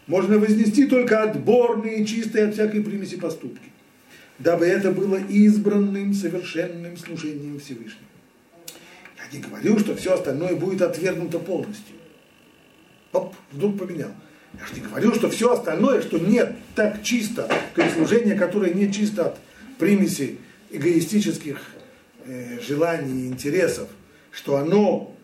можно 0.07 0.39
вознести 0.39 0.87
только 0.87 1.21
отборные, 1.21 2.05
чистые 2.05 2.45
от 2.45 2.55
всякой 2.55 2.81
примеси 2.81 3.17
поступки, 3.17 3.69
дабы 4.39 4.65
это 4.65 4.91
было 4.91 5.17
избранным, 5.17 6.13
совершенным 6.13 6.97
служением 6.97 7.59
Всевышнего. 7.59 8.05
Я 9.17 9.37
не 9.37 9.43
говорю, 9.43 9.79
что 9.79 9.95
все 9.95 10.13
остальное 10.13 10.55
будет 10.55 10.81
отвергнуто 10.81 11.39
полностью. 11.39 11.95
Оп, 13.11 13.33
вдруг 13.51 13.79
поменял. 13.79 14.11
Я 14.59 14.65
же 14.67 14.75
не 14.75 14.81
говорю, 14.81 15.13
что 15.13 15.29
все 15.29 15.51
остальное, 15.51 16.01
что 16.01 16.17
нет 16.17 16.55
так 16.75 17.03
чисто, 17.03 17.49
то 17.73 17.81
есть 17.81 17.95
служение, 17.95 18.35
которое 18.35 18.73
не 18.73 18.91
чисто 18.91 19.27
от 19.27 19.37
примесей 19.77 20.39
эгоистических 20.69 21.59
э, 22.25 22.59
желаний 22.61 23.25
и 23.25 23.27
интересов, 23.27 23.89
что 24.31 24.57
оно 24.57 25.14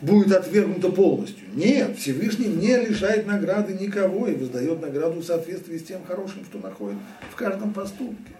будет 0.00 0.32
отвергнуто 0.32 0.90
полностью. 0.90 1.46
Нет, 1.54 1.96
Всевышний 1.98 2.46
не 2.46 2.76
лишает 2.76 3.26
награды 3.26 3.74
никого 3.74 4.28
и 4.28 4.34
воздает 4.34 4.80
награду 4.80 5.20
в 5.20 5.24
соответствии 5.24 5.78
с 5.78 5.84
тем 5.84 6.04
хорошим, 6.04 6.44
что 6.44 6.58
находит 6.58 6.98
в 7.30 7.36
каждом 7.36 7.72
поступке. 7.72 8.34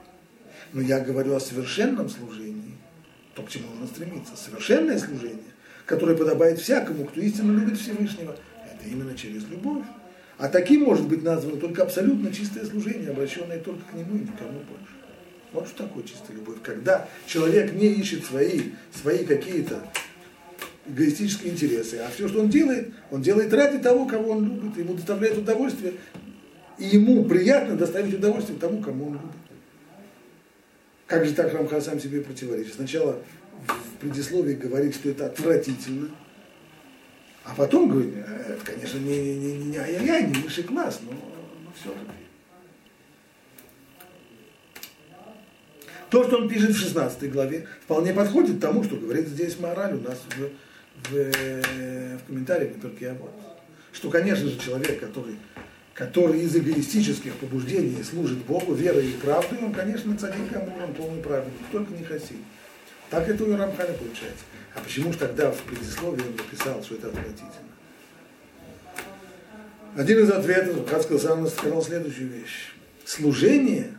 Но 0.72 0.80
я 0.80 1.00
говорю 1.00 1.34
о 1.34 1.40
совершенном 1.40 2.08
служении, 2.08 2.76
то, 3.34 3.42
к 3.42 3.48
чему 3.48 3.68
нужно 3.70 3.86
стремиться. 3.86 4.36
Совершенное 4.36 4.98
служение, 4.98 5.38
которое 5.86 6.16
подобает 6.16 6.60
всякому, 6.60 7.04
кто 7.04 7.20
истинно 7.20 7.58
любит 7.58 7.78
Всевышнего– 7.78 8.36
это 8.80 8.88
именно 8.88 9.16
через 9.16 9.48
любовь. 9.48 9.84
А 10.36 10.48
таким 10.48 10.82
может 10.84 11.08
быть 11.08 11.24
названо 11.24 11.56
только 11.56 11.82
абсолютно 11.82 12.32
чистое 12.32 12.64
служение, 12.64 13.10
обращенное 13.10 13.58
только 13.58 13.82
к 13.90 13.94
нему 13.94 14.16
и 14.16 14.20
никому 14.20 14.60
больше. 14.68 14.94
Вот 15.52 15.66
что 15.66 15.84
такое 15.84 16.04
чистая 16.04 16.36
любовь. 16.36 16.58
Когда 16.62 17.08
человек 17.26 17.72
не 17.72 17.88
ищет 17.88 18.24
свои, 18.24 18.72
свои 18.92 19.24
какие-то 19.24 19.82
эгоистические 20.88 21.52
интересы, 21.52 21.96
а 21.96 22.10
все, 22.10 22.28
что 22.28 22.40
он 22.40 22.48
делает, 22.48 22.92
он 23.10 23.22
делает 23.22 23.52
ради 23.52 23.78
того, 23.78 24.06
кого 24.06 24.32
он 24.32 24.44
любит, 24.44 24.78
ему 24.78 24.94
доставляет 24.94 25.38
удовольствие, 25.38 25.94
и 26.78 26.86
ему 26.86 27.24
приятно 27.24 27.76
доставить 27.76 28.14
удовольствие 28.14 28.58
тому, 28.58 28.80
кому 28.80 29.08
он 29.08 29.12
любит. 29.14 29.30
Как 31.06 31.24
же 31.24 31.34
так 31.34 31.52
Рамха 31.52 31.80
сам 31.80 31.98
себе 32.00 32.20
противоречит? 32.20 32.74
Сначала 32.74 33.18
в 33.66 34.00
предисловии 34.00 34.54
говорит, 34.54 34.94
что 34.94 35.08
это 35.08 35.26
отвратительно, 35.26 36.10
а 37.44 37.54
потом 37.54 37.88
говорит, 37.88 38.14
«Э, 38.14 38.52
это, 38.52 38.72
конечно, 38.72 38.98
не, 38.98 39.34
не, 39.34 39.56
не, 39.56 39.64
не 39.64 39.76
ай-яй-яй, 39.78 40.26
не 40.26 40.34
высший 40.34 40.64
класс, 40.64 41.00
но, 41.02 41.12
но 41.12 41.72
все-таки. 41.80 42.12
То, 46.10 46.24
что 46.24 46.38
он 46.38 46.48
пишет 46.48 46.70
в 46.70 46.78
16 46.78 47.30
главе, 47.32 47.66
вполне 47.84 48.12
подходит 48.12 48.60
тому, 48.60 48.84
что 48.84 48.96
говорит 48.96 49.28
здесь 49.28 49.58
мораль 49.58 49.94
у 49.94 50.00
нас 50.00 50.18
в, 50.36 50.50
в, 51.04 51.12
в 51.12 52.26
комментариях 52.26 52.76
на 52.76 52.80
только 52.82 53.14
вот. 53.14 53.32
Что, 53.92 54.10
конечно 54.10 54.48
же, 54.48 54.58
человек, 54.58 55.00
который, 55.00 55.36
который 55.94 56.40
из 56.40 56.56
эгоистических 56.56 57.34
побуждений 57.36 58.02
служит 58.02 58.38
Богу, 58.38 58.74
верой 58.74 59.08
и 59.08 59.12
правдой, 59.12 59.58
он, 59.58 59.72
конечно, 59.72 60.16
цадик 60.16 60.54
Амур, 60.54 60.82
он 60.82 60.94
полный 60.94 61.22
праведник, 61.22 61.66
только 61.72 61.92
не 61.94 62.04
хасид. 62.04 62.38
Так 63.10 63.28
это 63.28 63.44
у 63.44 63.56
Рамхаля 63.56 63.94
получается. 63.94 64.44
А 64.74 64.80
почему 64.80 65.12
же 65.12 65.18
тогда 65.18 65.50
в 65.50 65.60
предисловии 65.62 66.22
он 66.22 66.36
написал, 66.36 66.82
что 66.82 66.96
это 66.96 67.08
отвратительно? 67.08 67.52
Один 69.96 70.18
из 70.18 70.30
ответов, 70.30 70.88
как 70.88 71.02
сказал, 71.02 71.46
сказал 71.48 71.82
следующую 71.82 72.28
вещь. 72.28 72.72
Служение, 73.04 73.94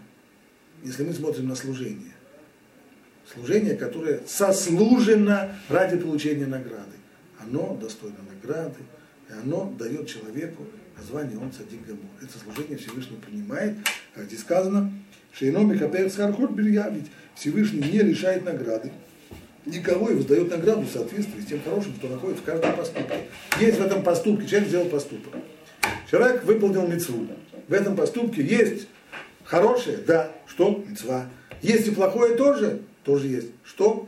если 0.84 1.04
мы 1.04 1.14
смотрим 1.14 1.48
на 1.48 1.56
служение, 1.56 2.14
служение, 3.34 3.76
которое 3.76 4.22
сослужено 4.26 5.50
ради 5.70 5.98
получения 5.98 6.46
награды, 6.46 6.98
оно 7.40 7.78
достойно 7.80 8.18
награды, 8.34 8.80
и 9.30 9.34
оно 9.34 9.74
дает 9.78 10.08
человеку 10.08 10.66
название 10.98 11.38
он 11.38 11.52
садик 11.52 11.86
гамур. 11.86 12.06
Это 12.22 12.38
служение 12.38 12.78
Всевышний 12.78 13.18
принимает, 13.18 13.78
как 14.14 14.26
здесь 14.26 14.42
сказано, 14.42 14.92
Шейно 15.34 15.60
Михапер 15.60 16.10
Схархот 16.10 16.52
ведь 16.58 17.12
Всевышний 17.36 17.82
не 17.82 18.00
лишает 18.00 18.44
награды, 18.44 18.92
никого 19.66 20.10
и 20.10 20.16
воздает 20.16 20.50
награду 20.50 20.82
в 20.82 20.90
соответствии 20.92 21.42
с 21.42 21.46
тем 21.46 21.62
хорошим, 21.64 21.96
что 21.96 22.08
находится 22.08 22.44
в 22.44 22.46
каждом 22.46 22.76
поступке. 22.76 23.16
Есть 23.60 23.78
в 23.78 23.86
этом 23.86 24.04
поступке, 24.04 24.48
человек 24.48 24.70
сделал 24.70 24.90
поступок. 24.90 25.34
Человек 26.10 26.44
выполнил 26.44 26.88
мецву. 26.88 27.28
В 27.68 27.74
этом 27.74 27.96
поступке 27.96 28.44
есть 28.44 28.88
хорошее, 29.44 29.98
да, 29.98 30.32
что? 30.48 30.84
Мецва. 30.88 31.28
Есть 31.62 31.88
и 31.88 31.92
плохое 31.92 32.36
тоже, 32.36 32.82
тоже 33.04 33.28
есть. 33.28 33.52
Что? 33.64 34.08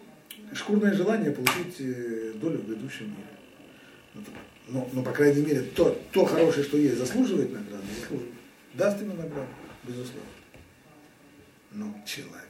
Шкурное 0.54 0.94
желание 0.94 1.32
получить 1.32 1.76
э, 1.80 2.34
долю 2.36 2.60
в 2.60 2.68
грядущем 2.68 3.08
мире. 3.08 4.26
Но, 4.68 4.90
но, 4.94 5.04
по 5.04 5.12
крайней 5.12 5.42
мере, 5.42 5.62
то, 5.62 5.98
то 6.12 6.26
хорошее, 6.26 6.66
что 6.66 6.78
есть, 6.78 6.98
заслуживает 6.98 7.52
награды, 7.52 7.86
заслуживает. 8.00 8.34
Даст 8.74 9.02
ему 9.02 9.14
награду, 9.14 9.48
безусловно. 9.84 10.30
Но 11.72 11.96
человек 12.06 12.50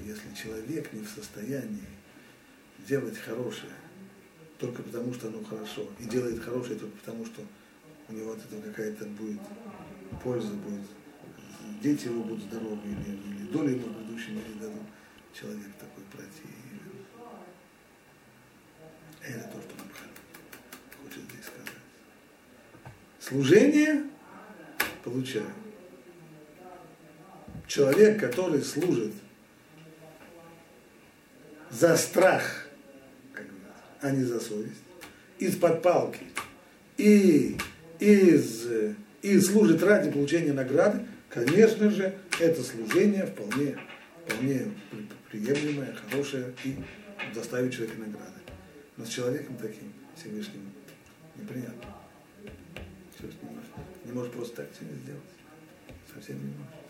если 0.00 0.34
человек 0.34 0.92
не 0.92 1.02
в 1.02 1.08
состоянии 1.08 1.84
делать 2.86 3.18
хорошее 3.18 3.72
только 4.58 4.82
потому, 4.82 5.12
что 5.12 5.28
оно 5.28 5.42
хорошо, 5.42 5.88
и 5.98 6.04
делает 6.04 6.40
хорошее 6.42 6.78
только 6.78 6.96
потому, 6.98 7.26
что 7.26 7.42
у 8.08 8.12
него 8.12 8.32
от 8.32 8.44
этого 8.44 8.60
какая-то 8.62 9.06
будет 9.06 9.40
польза, 10.22 10.52
будет, 10.52 10.86
дети 11.82 12.06
его 12.06 12.22
будут 12.22 12.44
здоровы, 12.44 12.78
или, 12.84 13.36
или 13.36 13.46
доля 13.50 13.70
ему 13.70 13.86
в 13.86 14.06
будущем 14.06 14.38
или 14.38 14.60
дадут, 14.60 14.81
человек 15.38 15.72
такой 15.78 16.04
противен. 16.04 16.62
Это 19.22 19.48
то, 19.48 19.60
что 19.60 19.74
Мабхан 19.74 20.08
хочет 21.02 21.22
здесь 21.30 21.44
сказать. 21.44 22.92
Служение 23.20 24.04
получаю. 25.04 25.46
Человек, 27.66 28.20
который 28.20 28.62
служит 28.62 29.12
за 31.70 31.96
страх, 31.96 32.66
а 34.00 34.10
не 34.10 34.24
за 34.24 34.40
совесть, 34.40 34.82
из-под 35.38 35.80
палки 35.80 36.26
и, 36.96 37.56
из, 37.98 38.66
и 39.22 39.40
служит 39.40 39.82
ради 39.82 40.10
получения 40.10 40.52
награды, 40.52 41.06
конечно 41.28 41.90
же, 41.90 42.18
это 42.40 42.62
служение 42.62 43.26
вполне, 43.26 43.78
вполне 44.26 44.72
приемлемое, 45.32 45.94
хорошее 45.94 46.54
и 46.62 46.76
доставит 47.34 47.72
человеку 47.72 48.00
награды. 48.00 48.40
Но 48.96 49.04
с 49.04 49.08
человеком 49.08 49.56
таким 49.56 49.92
Всевышним 50.14 50.70
неприятно. 51.36 51.96
Всевышний 53.16 53.48
не 54.04 54.12
может 54.12 54.32
просто 54.32 54.56
так 54.56 54.72
все 54.72 54.84
сделать. 54.84 55.22
Совсем 56.14 56.36
не 56.38 56.52
может. 56.54 56.81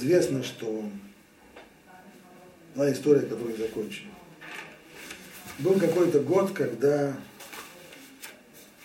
Известно, 0.00 0.42
что 0.42 0.88
была 2.74 2.90
история, 2.92 3.20
которую 3.20 3.56
закончим. 3.56 4.06
Был 5.58 5.74
какой-то 5.78 6.20
год, 6.20 6.52
когда, 6.52 7.14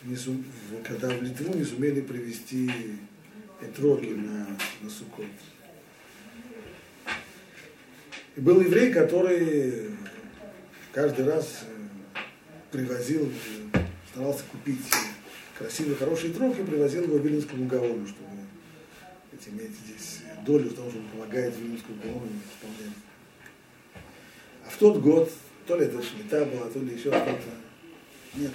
не 0.04 0.16
сум- 0.16 0.44
в- 0.70 0.84
когда 0.84 1.08
в 1.10 1.22
Литву 1.24 1.54
не 1.54 1.64
сумели 1.64 2.02
привезти 2.02 2.70
этроги 3.62 4.10
на, 4.12 4.48
на 4.82 4.90
Суккот. 4.90 5.26
И 8.36 8.42
был 8.42 8.60
еврей, 8.60 8.92
который 8.92 9.92
каждый 10.92 11.26
раз 11.26 11.62
э, 11.64 12.20
привозил, 12.72 13.32
э, 13.74 13.80
старался 14.12 14.44
купить 14.52 14.82
красивый, 15.58 15.96
хороший 15.96 16.34
трог 16.34 16.60
и 16.60 16.64
привозил 16.64 17.04
его 17.04 17.18
Виленскому 17.18 17.66
Гаону, 17.68 18.06
чтобы 18.06 18.28
эти, 19.46 19.54
иметь 19.54 19.72
здесь 19.86 20.22
долю 20.46 20.70
в 20.70 20.74
том, 20.74 20.90
что 20.90 21.00
он 21.00 21.08
помогает 21.08 21.56
Виленскому 21.58 21.98
Гаону 22.02 22.28
исполнять. 22.28 22.98
А 24.66 24.70
в 24.70 24.78
тот 24.78 25.02
год, 25.02 25.32
то 25.68 25.78
ли 25.78 25.86
это 25.86 26.02
шмита 26.02 26.46
была, 26.46 26.70
то 26.70 26.80
ли 26.80 26.94
еще 26.94 27.12
что-то, 27.12 27.42
нет 28.36 28.52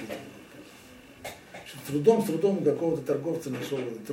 общем, 1.53 1.79
Трудом, 1.87 2.23
с 2.23 2.27
трудом 2.27 2.65
какого-то 2.65 3.03
торговца 3.03 3.51
нашел 3.51 3.79
этот. 3.79 4.09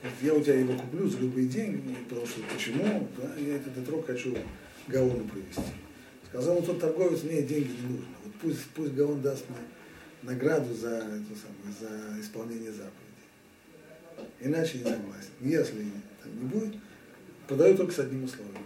Говорит, 0.00 0.22
я 0.22 0.34
у 0.34 0.40
тебя 0.40 0.54
его 0.54 0.74
куплю 0.74 1.08
за 1.08 1.18
любые 1.18 1.48
деньги, 1.48 1.94
потому 2.08 2.26
что 2.26 2.40
почему? 2.52 3.08
Да, 3.16 3.34
я 3.36 3.56
этот 3.56 3.84
трог 3.84 4.06
хочу 4.06 4.36
Гаону 4.86 5.24
привезти. 5.24 5.72
Сказал 6.28 6.58
он, 6.58 6.64
тот 6.64 6.80
торговец, 6.80 7.22
мне 7.22 7.42
деньги 7.42 7.70
не 7.70 7.88
нужно. 7.88 8.06
Вот 8.24 8.34
пусть, 8.40 8.64
пусть 8.74 8.92
Гаон 8.92 9.20
даст 9.22 9.44
мне 9.48 9.58
награду 10.22 10.72
за, 10.74 10.88
эту 10.88 11.34
самую, 11.34 11.74
за 11.80 12.20
исполнение 12.20 12.70
заповедей. 12.70 13.07
Иначе 14.40 14.78
не 14.78 14.84
согласен. 14.84 15.30
Если 15.40 15.84
так 16.22 16.32
не 16.32 16.44
будет, 16.46 16.74
продаю 17.46 17.76
только 17.76 17.92
с 17.92 17.98
одним 17.98 18.24
условием. 18.24 18.64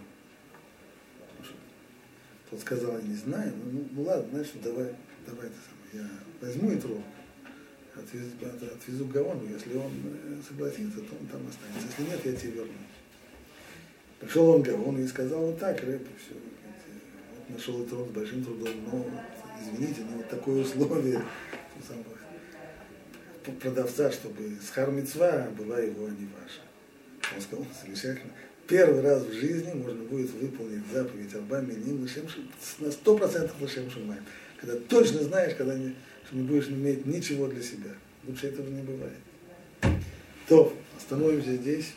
Тот 2.49 2.61
сказал, 2.61 2.97
я 2.99 3.03
не 3.03 3.15
знаю, 3.15 3.51
ну, 3.71 3.87
ну 3.91 4.01
ладно, 4.03 4.27
значит, 4.31 4.61
давай, 4.61 4.93
давай 5.25 5.47
это 5.47 5.55
самое, 5.65 6.07
я 6.07 6.47
возьму 6.47 6.71
и 6.71 6.77
трог, 6.77 7.01
отвезу, 7.95 8.29
от- 8.41 8.73
отвезу 8.73 9.05
к 9.05 9.11
Гаону, 9.11 9.41
если 9.51 9.75
он 9.75 9.91
э, 10.03 10.35
согласится, 10.47 10.99
то 10.99 11.15
он 11.19 11.25
там 11.27 11.41
останется, 11.47 11.87
если 11.89 12.11
нет, 12.11 12.25
я 12.25 12.35
тебе 12.35 12.51
верну. 12.51 12.73
Пришел 14.19 14.49
он 14.49 14.61
к 14.61 14.67
Гаону 14.67 14.99
и 14.99 15.07
сказал, 15.07 15.47
вот 15.47 15.57
так, 15.59 15.81
рэп, 15.81 16.03
и 16.03 16.19
все, 16.19 16.35
вот 16.35 17.49
нашел 17.49 17.81
этот 17.83 18.07
с 18.09 18.11
большим 18.11 18.43
трудом, 18.43 18.73
но, 18.91 19.05
извините, 19.59 20.01
но 20.09 20.17
вот 20.17 20.29
такое 20.29 20.61
условие 20.61 21.23
продавца, 23.51 24.11
чтобы 24.11 24.57
с 24.65 24.69
хармицва 24.69 25.49
была 25.57 25.79
его, 25.79 26.05
а 26.05 26.09
не 26.09 26.27
ваша. 26.27 26.61
Он 27.35 27.41
сказал, 27.41 27.65
замечательно. 27.83 28.31
Первый 28.67 29.01
раз 29.01 29.23
в 29.23 29.33
жизни 29.33 29.73
можно 29.73 30.03
будет 30.03 30.31
выполнить 30.31 30.83
заповедь 30.91 31.33
Лешем 32.01 32.27
Шим- 32.27 32.49
на 32.79 32.91
сто 32.91 33.17
процентов 33.17 33.59
Лешем 33.59 33.89
Шимай. 33.91 34.19
Когда 34.59 34.77
точно 34.87 35.23
знаешь, 35.23 35.55
когда 35.55 35.77
не, 35.77 35.95
что 36.25 36.37
не 36.37 36.43
будешь 36.43 36.69
иметь 36.69 37.05
ничего 37.05 37.47
для 37.47 37.61
себя. 37.61 37.91
Лучше 38.25 38.47
этого 38.47 38.69
не 38.69 38.81
бывает. 38.81 39.17
То, 40.47 40.73
остановимся 40.97 41.55
здесь. 41.55 41.93